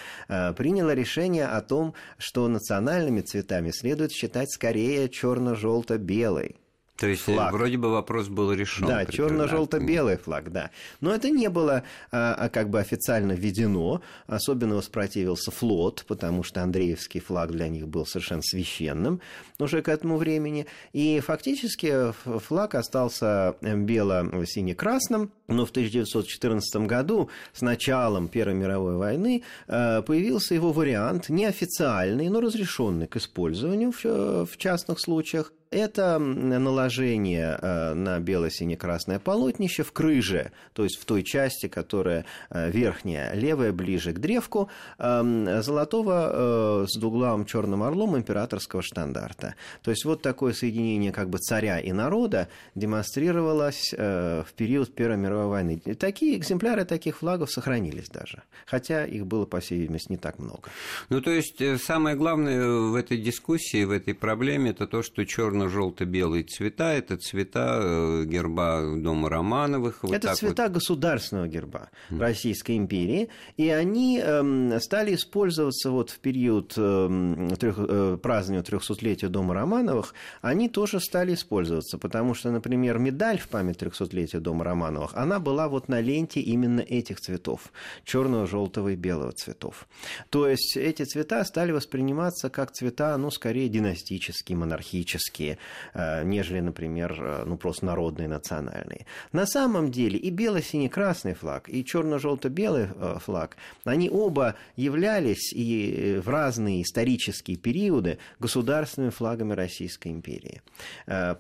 приняло 0.56 0.94
решение 0.94 1.46
о 1.46 1.60
том, 1.60 1.81
что 2.18 2.48
национальными 2.48 3.20
цветами 3.20 3.70
следует 3.70 4.12
считать 4.12 4.50
скорее 4.50 5.08
черно-желто-белый. 5.08 6.56
То 6.96 7.06
есть 7.06 7.28
э, 7.28 7.32
флаг. 7.32 7.52
вроде 7.52 7.78
бы 7.78 7.90
вопрос 7.90 8.28
был 8.28 8.52
решен. 8.52 8.86
Да, 8.86 9.04
черно-желто-белый 9.06 10.18
флаг, 10.18 10.52
да. 10.52 10.70
Но 11.00 11.12
это 11.12 11.30
не 11.30 11.48
было 11.48 11.82
а, 12.10 12.34
а, 12.34 12.48
как 12.48 12.70
бы 12.70 12.78
официально 12.80 13.32
введено. 13.32 14.02
Особенно 14.26 14.76
воспротивился 14.76 15.50
флот, 15.50 16.04
потому 16.06 16.42
что 16.42 16.62
Андреевский 16.62 17.20
флаг 17.20 17.50
для 17.50 17.68
них 17.68 17.88
был 17.88 18.06
совершенно 18.06 18.42
священным 18.42 19.20
уже 19.58 19.82
к 19.82 19.88
этому 19.88 20.16
времени. 20.16 20.66
И 20.92 21.20
фактически 21.20 22.12
флаг 22.12 22.74
остался 22.74 23.56
бело-сине-красным. 23.60 25.32
Но 25.48 25.66
в 25.66 25.70
1914 25.70 26.86
году, 26.86 27.30
с 27.52 27.62
началом 27.62 28.28
Первой 28.28 28.54
мировой 28.54 28.96
войны, 28.96 29.42
а, 29.66 30.02
появился 30.02 30.54
его 30.54 30.72
вариант, 30.72 31.30
неофициальный, 31.30 32.28
но 32.28 32.40
разрешенный 32.40 33.06
к 33.06 33.16
использованию 33.16 33.92
в, 33.92 34.46
в 34.46 34.56
частных 34.56 35.00
случаях 35.00 35.52
это 35.72 36.18
наложение 36.18 37.58
э, 37.60 37.94
на 37.94 38.20
бело-сине-красное 38.20 39.18
полотнище 39.18 39.82
в 39.82 39.92
крыже, 39.92 40.52
то 40.74 40.84
есть 40.84 41.00
в 41.00 41.04
той 41.04 41.22
части, 41.22 41.66
которая 41.66 42.26
э, 42.50 42.70
верхняя, 42.70 43.34
левая, 43.34 43.72
ближе 43.72 44.12
к 44.12 44.18
древку, 44.18 44.68
эм, 44.98 45.62
золотого 45.62 46.82
э, 46.84 46.86
с 46.88 46.98
двуглавым 46.98 47.46
черным 47.46 47.82
орлом 47.82 48.16
императорского 48.16 48.82
штандарта. 48.82 49.54
То 49.82 49.90
есть 49.90 50.04
вот 50.04 50.22
такое 50.22 50.52
соединение 50.52 51.12
как 51.12 51.30
бы 51.30 51.38
царя 51.38 51.80
и 51.80 51.92
народа 51.92 52.48
демонстрировалось 52.74 53.92
в 53.92 54.46
период 54.56 54.94
Первой 54.94 55.16
мировой 55.16 55.46
войны. 55.46 55.78
Такие 55.78 56.36
экземпляры 56.36 56.84
таких 56.84 57.18
флагов 57.18 57.50
сохранились 57.50 58.08
даже, 58.08 58.42
хотя 58.66 59.06
их 59.06 59.26
было, 59.26 59.46
по 59.46 59.60
всей 59.60 59.80
видимости, 59.80 60.12
не 60.12 60.18
так 60.18 60.38
много. 60.38 60.68
Ну, 61.08 61.20
то 61.20 61.30
есть 61.30 61.62
самое 61.82 62.16
главное 62.16 62.68
в 62.68 62.94
этой 62.94 63.16
дискуссии, 63.16 63.84
в 63.84 63.90
этой 63.90 64.14
проблеме, 64.14 64.70
это 64.70 64.86
то, 64.86 65.02
что 65.02 65.24
черный 65.24 65.61
черно-желто-белые 65.62 66.44
цвета. 66.44 66.92
Это 66.92 67.16
цвета 67.16 67.78
э, 67.80 68.24
герба 68.24 68.82
дома 68.96 69.28
Романовых. 69.28 70.02
Вот 70.02 70.12
это 70.12 70.34
цвета 70.34 70.64
вот. 70.64 70.72
государственного 70.72 71.48
герба 71.48 71.90
Российской 72.10 72.76
империи. 72.76 73.28
И 73.56 73.68
они 73.68 74.20
э, 74.22 74.78
стали 74.80 75.14
использоваться 75.14 75.90
вот 75.90 76.10
в 76.10 76.18
период 76.18 76.74
э, 76.76 77.48
трех, 77.58 77.76
э, 77.78 78.18
празднования 78.22 78.64
300-летия 78.64 79.28
дома 79.28 79.54
Романовых. 79.54 80.14
Они 80.40 80.68
тоже 80.68 81.00
стали 81.00 81.34
использоваться, 81.34 81.98
потому 81.98 82.34
что, 82.34 82.50
например, 82.50 82.98
медаль 82.98 83.38
в 83.38 83.48
память 83.48 83.82
300-летия 83.82 84.40
дома 84.40 84.64
Романовых, 84.64 85.12
она 85.14 85.38
была 85.38 85.68
вот 85.68 85.88
на 85.88 86.00
ленте 86.00 86.40
именно 86.40 86.80
этих 86.80 87.20
цветов. 87.20 87.72
Черного, 88.04 88.46
желтого 88.46 88.90
и 88.90 88.96
белого 88.96 89.32
цветов. 89.32 89.86
То 90.30 90.48
есть 90.48 90.76
эти 90.76 91.04
цвета 91.04 91.44
стали 91.44 91.72
восприниматься 91.72 92.50
как 92.50 92.72
цвета, 92.72 93.16
ну, 93.16 93.30
скорее 93.30 93.68
династические, 93.68 94.56
монархические 94.58 95.51
Э, 95.94 96.24
нежели, 96.24 96.60
например, 96.60 97.16
э, 97.18 97.44
ну, 97.46 97.56
просто 97.56 97.86
народные, 97.86 98.28
национальные. 98.28 99.06
На 99.32 99.46
самом 99.46 99.90
деле 99.90 100.18
и 100.18 100.30
бело-синий-красный 100.30 101.34
флаг, 101.34 101.68
и 101.68 101.84
черно-желто-белый 101.84 102.88
э, 102.94 103.16
флаг, 103.20 103.56
они 103.84 104.08
оба 104.10 104.56
являлись 104.76 105.52
и 105.52 106.20
в 106.24 106.28
разные 106.28 106.82
исторические 106.82 107.56
периоды 107.56 108.18
государственными 108.38 109.10
флагами 109.10 109.52
Российской 109.52 110.08
империи. 110.08 110.62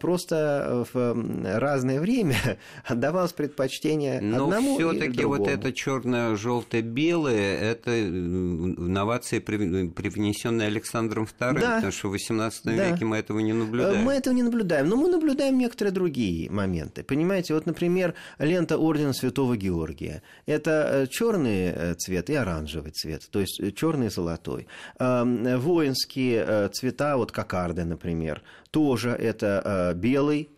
Просто 0.00 0.86
в 0.92 1.58
разное 1.58 2.00
время 2.00 2.36
отдавалось 2.84 3.32
предпочтение 3.32 4.20
Но 4.20 4.44
одному 4.44 4.76
все-таки 4.76 5.24
вот 5.24 5.48
это 5.48 5.72
черно-желто-белое, 5.72 7.58
это 7.58 7.90
новация, 7.90 9.40
привнесенная 9.40 10.66
Александром 10.66 11.24
II, 11.24 11.60
да. 11.60 11.74
потому 11.76 11.92
что 11.92 12.08
в 12.08 12.14
XVIII 12.14 12.52
да. 12.64 12.90
веке 12.90 13.04
мы 13.04 13.16
этого 13.16 13.38
не 13.40 13.52
наблюдаем 13.52 14.01
мы 14.02 14.14
этого 14.14 14.34
не 14.34 14.42
наблюдаем, 14.42 14.88
но 14.88 14.96
мы 14.96 15.08
наблюдаем 15.08 15.58
некоторые 15.58 15.92
другие 15.92 16.50
моменты. 16.50 17.02
Понимаете, 17.02 17.54
вот, 17.54 17.66
например, 17.66 18.14
лента 18.38 18.76
Ордена 18.76 19.12
Святого 19.12 19.56
Георгия. 19.56 20.22
Это 20.46 20.70
э, 20.70 21.06
черный 21.06 21.72
э, 21.74 21.94
цвет 21.94 22.30
и 22.30 22.34
оранжевый 22.34 22.92
цвет, 22.92 23.22
то 23.30 23.40
есть 23.40 23.60
э, 23.60 23.70
черный 23.72 24.06
и 24.06 24.10
золотой. 24.10 24.66
Воинские 24.98 26.68
цвета, 26.70 27.16
вот 27.16 27.32
кокарды, 27.32 27.84
например, 27.84 28.42
тоже 28.72 29.10
это 29.10 29.92
белый, 29.94 30.50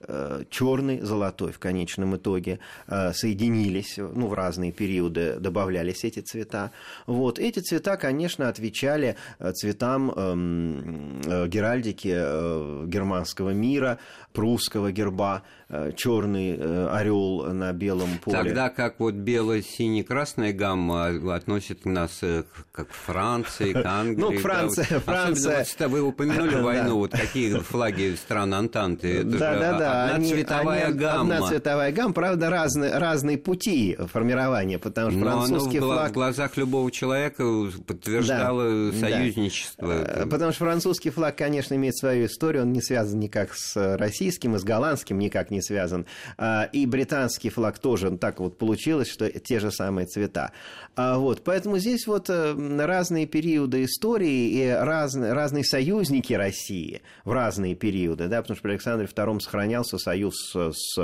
черный, 0.48 1.00
золотой 1.00 1.52
в 1.52 1.58
конечном 1.58 2.16
итоге 2.16 2.60
соединились, 2.88 3.98
ну, 3.98 4.28
в 4.28 4.34
разные 4.34 4.72
периоды 4.72 5.36
добавлялись 5.38 6.04
эти 6.04 6.20
цвета. 6.20 6.70
Вот. 7.06 7.38
Эти 7.38 7.58
цвета, 7.58 7.96
конечно, 7.96 8.48
отвечали 8.48 9.16
цветам 9.54 10.10
эм, 10.10 11.20
геральдики 11.48 12.86
германского 12.86 13.50
мира, 13.50 13.98
прусского 14.34 14.90
герба, 14.92 15.42
э, 15.68 15.92
черный 15.96 16.56
э, 16.58 16.88
орел 16.88 17.44
на 17.52 17.72
белом 17.72 18.18
поле. 18.18 18.36
Тогда 18.36 18.68
как 18.68 18.98
вот 18.98 19.14
бело-сине-красная 19.14 20.52
гамма 20.52 21.34
относит 21.34 21.86
нас 21.86 22.18
э, 22.22 22.42
к 22.72 22.86
Франции, 22.90 23.72
к 23.72 23.76
Англии. 23.86 24.20
Ну, 24.20 24.38
Франция, 24.38 24.86
да, 24.90 25.00
Франция. 25.00 25.64
Вот, 25.78 25.88
вы 25.88 26.02
упомянули 26.02 26.56
войну, 26.62 26.98
вот 26.98 27.12
какие 27.12 27.58
флаги 27.60 28.03
стран 28.16 28.54
Антанты. 28.54 29.24
да, 29.24 29.58
да, 29.58 29.78
да. 29.78 30.14
Одна 30.14 30.28
цветовая 30.28 30.92
гамма. 30.92 31.36
Одна 31.36 31.48
цветовая 31.48 31.92
гамма, 31.92 32.12
правда, 32.12 32.50
разные, 32.50 32.98
разные 32.98 33.38
пути 33.38 33.96
формирования, 34.12 34.78
потому 34.78 35.10
что 35.10 35.20
французский 35.20 35.78
флаг... 35.80 36.10
в 36.10 36.14
глазах 36.14 36.56
любого 36.56 36.90
человека 36.90 37.44
подтверждало 37.86 38.92
союзничество. 38.92 40.26
Потому 40.30 40.52
что 40.52 40.64
французский 40.64 41.10
флаг, 41.10 41.36
конечно, 41.36 41.74
имеет 41.74 41.96
свою 41.96 42.26
историю, 42.26 42.62
он 42.62 42.72
не 42.72 42.82
связан 42.82 43.20
никак 43.20 43.54
с 43.54 43.96
российским 43.96 44.56
и 44.56 44.58
с 44.58 44.64
голландским 44.64 45.18
никак 45.18 45.50
не 45.50 45.62
связан. 45.62 46.06
А, 46.36 46.68
и 46.72 46.86
британский 46.86 47.50
флаг 47.50 47.78
тоже 47.78 48.16
так 48.18 48.40
вот 48.40 48.58
получилось, 48.58 49.08
что 49.08 49.28
те 49.30 49.60
же 49.60 49.70
самые 49.70 50.06
цвета. 50.06 50.52
А, 50.96 51.18
вот, 51.18 51.42
поэтому 51.44 51.78
здесь 51.78 52.06
вот 52.06 52.28
э, 52.28 52.54
разные 52.84 53.26
периоды 53.26 53.84
истории 53.84 54.50
и 54.50 54.68
разные, 54.68 55.32
разные 55.32 55.64
союзники 55.64 56.32
России 56.32 57.02
в 57.24 57.32
разные 57.32 57.74
периоды 57.74 57.93
периоды, 57.94 58.26
да, 58.26 58.42
потому 58.42 58.56
что 58.56 58.62
при 58.64 58.72
Александре 58.72 59.06
II 59.06 59.40
сохранялся 59.40 59.98
союз 59.98 60.34
с, 60.52 60.98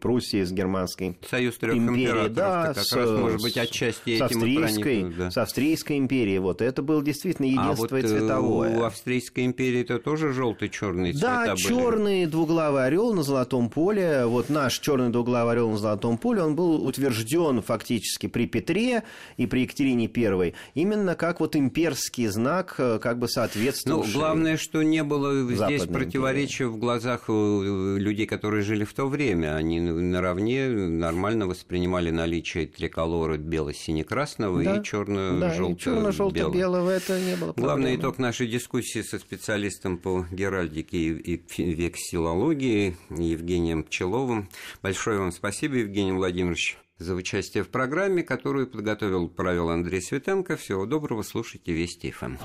Пруссией, 0.00 0.44
с 0.44 0.52
германской 0.52 1.18
Союз 1.28 1.58
трех 1.58 1.76
империей, 1.76 2.30
да, 2.30 2.72
как 2.72 2.84
с, 2.84 2.92
раз, 2.94 3.10
может 3.10 3.42
быть, 3.42 3.58
отчасти 3.58 4.18
с 4.18 4.22
австрийской, 4.22 4.82
проникнут, 4.82 5.16
да. 5.16 5.30
с 5.30 5.36
австрийской 5.36 5.98
империей, 5.98 6.38
вот, 6.38 6.62
это 6.62 6.80
было 6.82 7.04
действительно 7.04 7.46
единство 7.46 7.98
а 7.98 8.00
вот, 8.00 8.08
цветовое. 8.08 8.78
у 8.78 8.82
австрийской 8.84 9.44
империи 9.44 9.82
это 9.82 9.98
тоже 9.98 10.32
желтый-черный 10.32 11.12
цвета 11.12 11.44
Да, 11.48 11.56
черный 11.56 12.24
двуглавый 12.24 12.86
орел 12.86 13.12
на 13.12 13.22
золотом 13.22 13.68
поле, 13.68 14.24
вот 14.24 14.48
наш 14.48 14.78
черный 14.78 15.10
двуглавый 15.10 15.52
орел 15.52 15.70
на 15.70 15.76
золотом 15.76 16.16
поле, 16.16 16.42
он 16.42 16.56
был 16.56 16.82
утвержден 16.86 17.60
фактически 17.60 18.26
при 18.26 18.46
Петре 18.46 19.02
и 19.36 19.46
при 19.46 19.60
Екатерине 19.60 20.10
I, 20.14 20.54
именно 20.72 21.14
как 21.14 21.40
вот 21.40 21.56
имперский 21.56 22.28
знак, 22.28 22.76
э, 22.78 22.98
как 23.02 23.18
бы 23.18 23.28
соответствующий. 23.28 24.12
Ну, 24.12 24.18
главное, 24.18 24.56
что 24.56 24.82
не 24.82 25.04
было 25.04 25.42
здесь 25.42 25.82
Западной 25.82 26.21
противоречия 26.22 26.66
в 26.66 26.78
глазах 26.78 27.24
э, 27.28 27.96
людей, 27.98 28.26
которые 28.26 28.62
жили 28.62 28.84
в 28.84 28.92
то 28.94 29.06
время. 29.06 29.56
Они 29.56 29.80
наравне 29.80 30.68
нормально 30.68 31.46
воспринимали 31.46 32.10
наличие 32.10 32.66
триколора 32.66 33.36
бело-сине-красного 33.36 34.62
Да, 34.62 34.76
и 34.76 34.82
черно-желтого. 34.82 35.74
Да, 35.74 35.76
черно-желто-белого 35.76 36.90
это 36.90 37.20
не 37.20 37.36
было 37.36 37.52
Главный 37.52 37.92
проблемой. 37.92 37.96
итог 37.96 38.18
нашей 38.18 38.46
дискуссии 38.46 39.02
со 39.02 39.18
специалистом 39.18 39.98
по 39.98 40.26
геральдике 40.30 40.98
и 40.98 41.32
и 41.32 41.72
вексилологии 41.72 42.96
Евгением 43.10 43.84
Пчеловым. 43.84 44.48
Большое 44.82 45.18
вам 45.18 45.32
спасибо, 45.32 45.76
Евгений 45.76 46.12
Владимирович, 46.12 46.78
за 46.98 47.14
участие 47.14 47.64
в 47.64 47.68
программе, 47.68 48.22
которую 48.22 48.66
подготовил, 48.66 49.28
провел 49.28 49.70
Андрей 49.70 50.02
Светенко. 50.02 50.56
Всего 50.56 50.86
доброго, 50.86 51.22
слушайте 51.22 51.72
Вести 51.72 52.10
ФМ. 52.10 52.36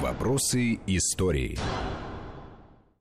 Вопросы 0.00 0.78
истории. 0.86 1.58